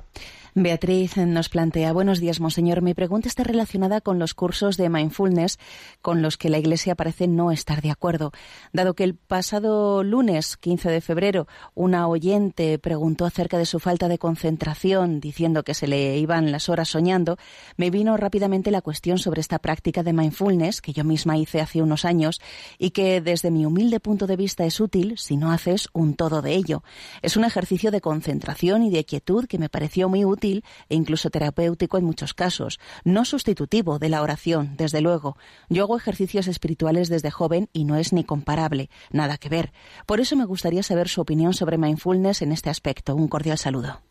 [0.59, 2.81] Beatriz nos plantea, buenos días, monseñor.
[2.81, 5.59] Mi pregunta está relacionada con los cursos de mindfulness
[6.01, 8.31] con los que la Iglesia parece no estar de acuerdo.
[8.73, 14.07] Dado que el pasado lunes 15 de febrero una oyente preguntó acerca de su falta
[14.07, 17.37] de concentración, diciendo que se le iban las horas soñando,
[17.75, 21.83] me vino rápidamente la cuestión sobre esta práctica de mindfulness que yo misma hice hace
[21.83, 22.41] unos años
[22.79, 26.41] y que desde mi humilde punto de vista es útil si no haces un todo
[26.41, 26.81] de ello.
[27.21, 31.29] Es un ejercicio de concentración y de quietud que me pareció muy útil e incluso
[31.29, 35.37] terapéutico en muchos casos, no sustitutivo de la oración, desde luego.
[35.69, 39.71] Yo hago ejercicios espirituales desde joven y no es ni comparable, nada que ver.
[40.05, 43.15] Por eso me gustaría saber su opinión sobre mindfulness en este aspecto.
[43.15, 44.01] Un cordial saludo.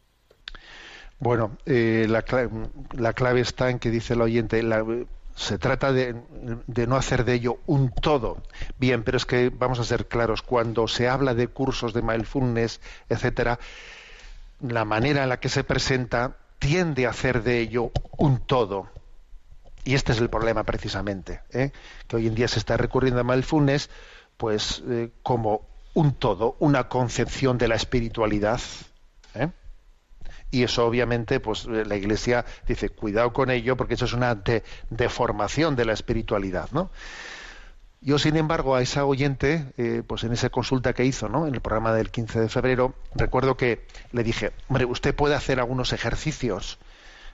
[1.18, 2.50] Bueno, eh, la, clave,
[2.92, 4.62] la, clave, está en que dice el oyente,
[5.34, 6.14] se trata de,
[6.66, 8.42] de, no hacer de ello un todo.
[8.78, 12.80] Bien, pero es que vamos a ser claros, cuando se habla de cursos de mindfulness,
[13.08, 13.58] etcétera,
[14.60, 18.88] la manera en la que se presenta tiende a hacer de ello un todo.
[19.84, 21.70] Y este es el problema precisamente, ¿eh?
[22.08, 23.88] que hoy en día se está recurriendo a mindfulness
[24.36, 25.62] pues eh, como
[25.94, 28.60] un todo, una concepción de la espiritualidad.
[29.34, 29.48] ¿eh?
[30.50, 34.62] Y eso obviamente, pues la Iglesia dice, cuidado con ello, porque eso es una de-
[34.90, 36.90] deformación de la espiritualidad, ¿no?
[38.06, 41.48] Yo, sin embargo, a esa oyente, eh, pues en esa consulta que hizo, ¿no?
[41.48, 45.58] En el programa del 15 de febrero, recuerdo que le dije, hombre, usted puede hacer
[45.58, 46.78] algunos ejercicios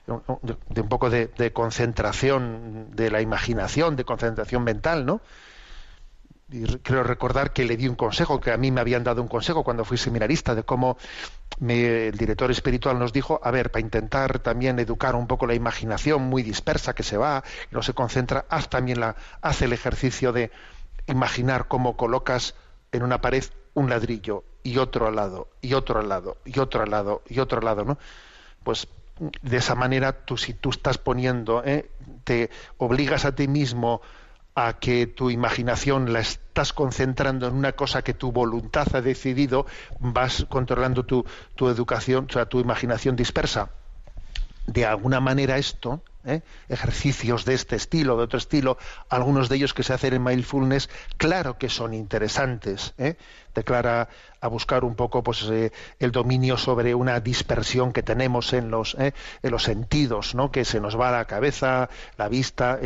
[0.07, 5.21] de, un poco de concentración de la imaginación, de concentración mental, ¿no?
[6.53, 9.21] Y re- creo recordar que le di un consejo, que a mí me habían dado
[9.23, 10.97] un consejo cuando fui seminarista, de cómo
[11.59, 15.55] me- el director espiritual nos dijo, a ver, para intentar también educar un poco la
[15.55, 20.31] imaginación muy dispersa que se va, no se concentra, haz también la, haz el ejercicio
[20.31, 20.51] de
[21.07, 22.53] imaginar cómo colocas
[22.91, 23.43] en una pared
[23.73, 27.39] un ladrillo y otro al lado, y otro al lado, y otro al lado, y
[27.39, 27.97] otro al lado, ¿no?
[28.63, 28.87] Pues
[29.41, 31.89] de esa manera tú si tú estás poniendo, ¿eh?
[32.23, 34.01] te obligas a ti mismo
[34.55, 39.65] a que tu imaginación la estás concentrando en una cosa que tu voluntad ha decidido,
[39.99, 41.25] vas controlando tu,
[41.55, 43.69] tu educación, o sea, tu imaginación dispersa.
[44.67, 46.41] De alguna manera esto, ¿eh?
[46.69, 48.77] ejercicios de este estilo, de otro estilo,
[49.09, 52.93] algunos de ellos que se hacen en mindfulness, claro que son interesantes.
[52.97, 53.15] ¿eh?
[53.53, 58.71] Declara a buscar un poco pues, eh, el dominio sobre una dispersión que tenemos en
[58.71, 59.13] los, ¿eh?
[59.41, 60.51] en los sentidos, ¿no?
[60.51, 62.79] que se nos va la cabeza, la vista.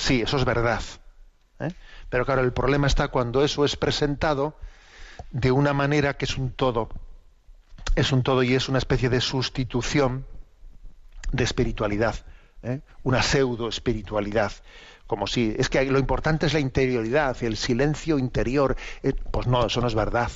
[0.00, 0.82] Sí, eso es verdad.
[1.58, 1.74] ¿eh?
[2.08, 4.56] Pero claro, el problema está cuando eso es presentado
[5.30, 6.88] de una manera que es un todo.
[7.96, 10.24] Es un todo y es una especie de sustitución
[11.32, 12.14] de espiritualidad,
[12.62, 12.80] ¿eh?
[13.02, 14.52] una pseudo espiritualidad.
[15.06, 18.76] Como si es que lo importante es la interioridad, el silencio interior.
[19.02, 20.30] Eh, pues no, eso no es verdad.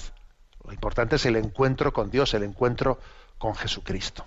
[0.63, 2.99] Lo importante es el encuentro con Dios, el encuentro
[3.39, 4.27] con Jesucristo.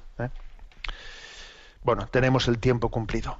[1.84, 3.40] Bueno, tenemos el tiempo cumplido.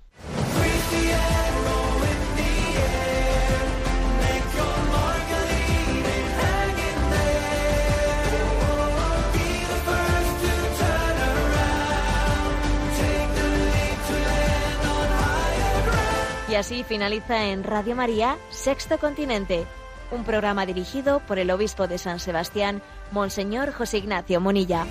[16.51, 19.65] Y así finaliza en Radio María, Sexto Continente,
[20.11, 22.81] un programa dirigido por el obispo de San Sebastián,
[23.11, 24.85] Monseñor José Ignacio Munilla.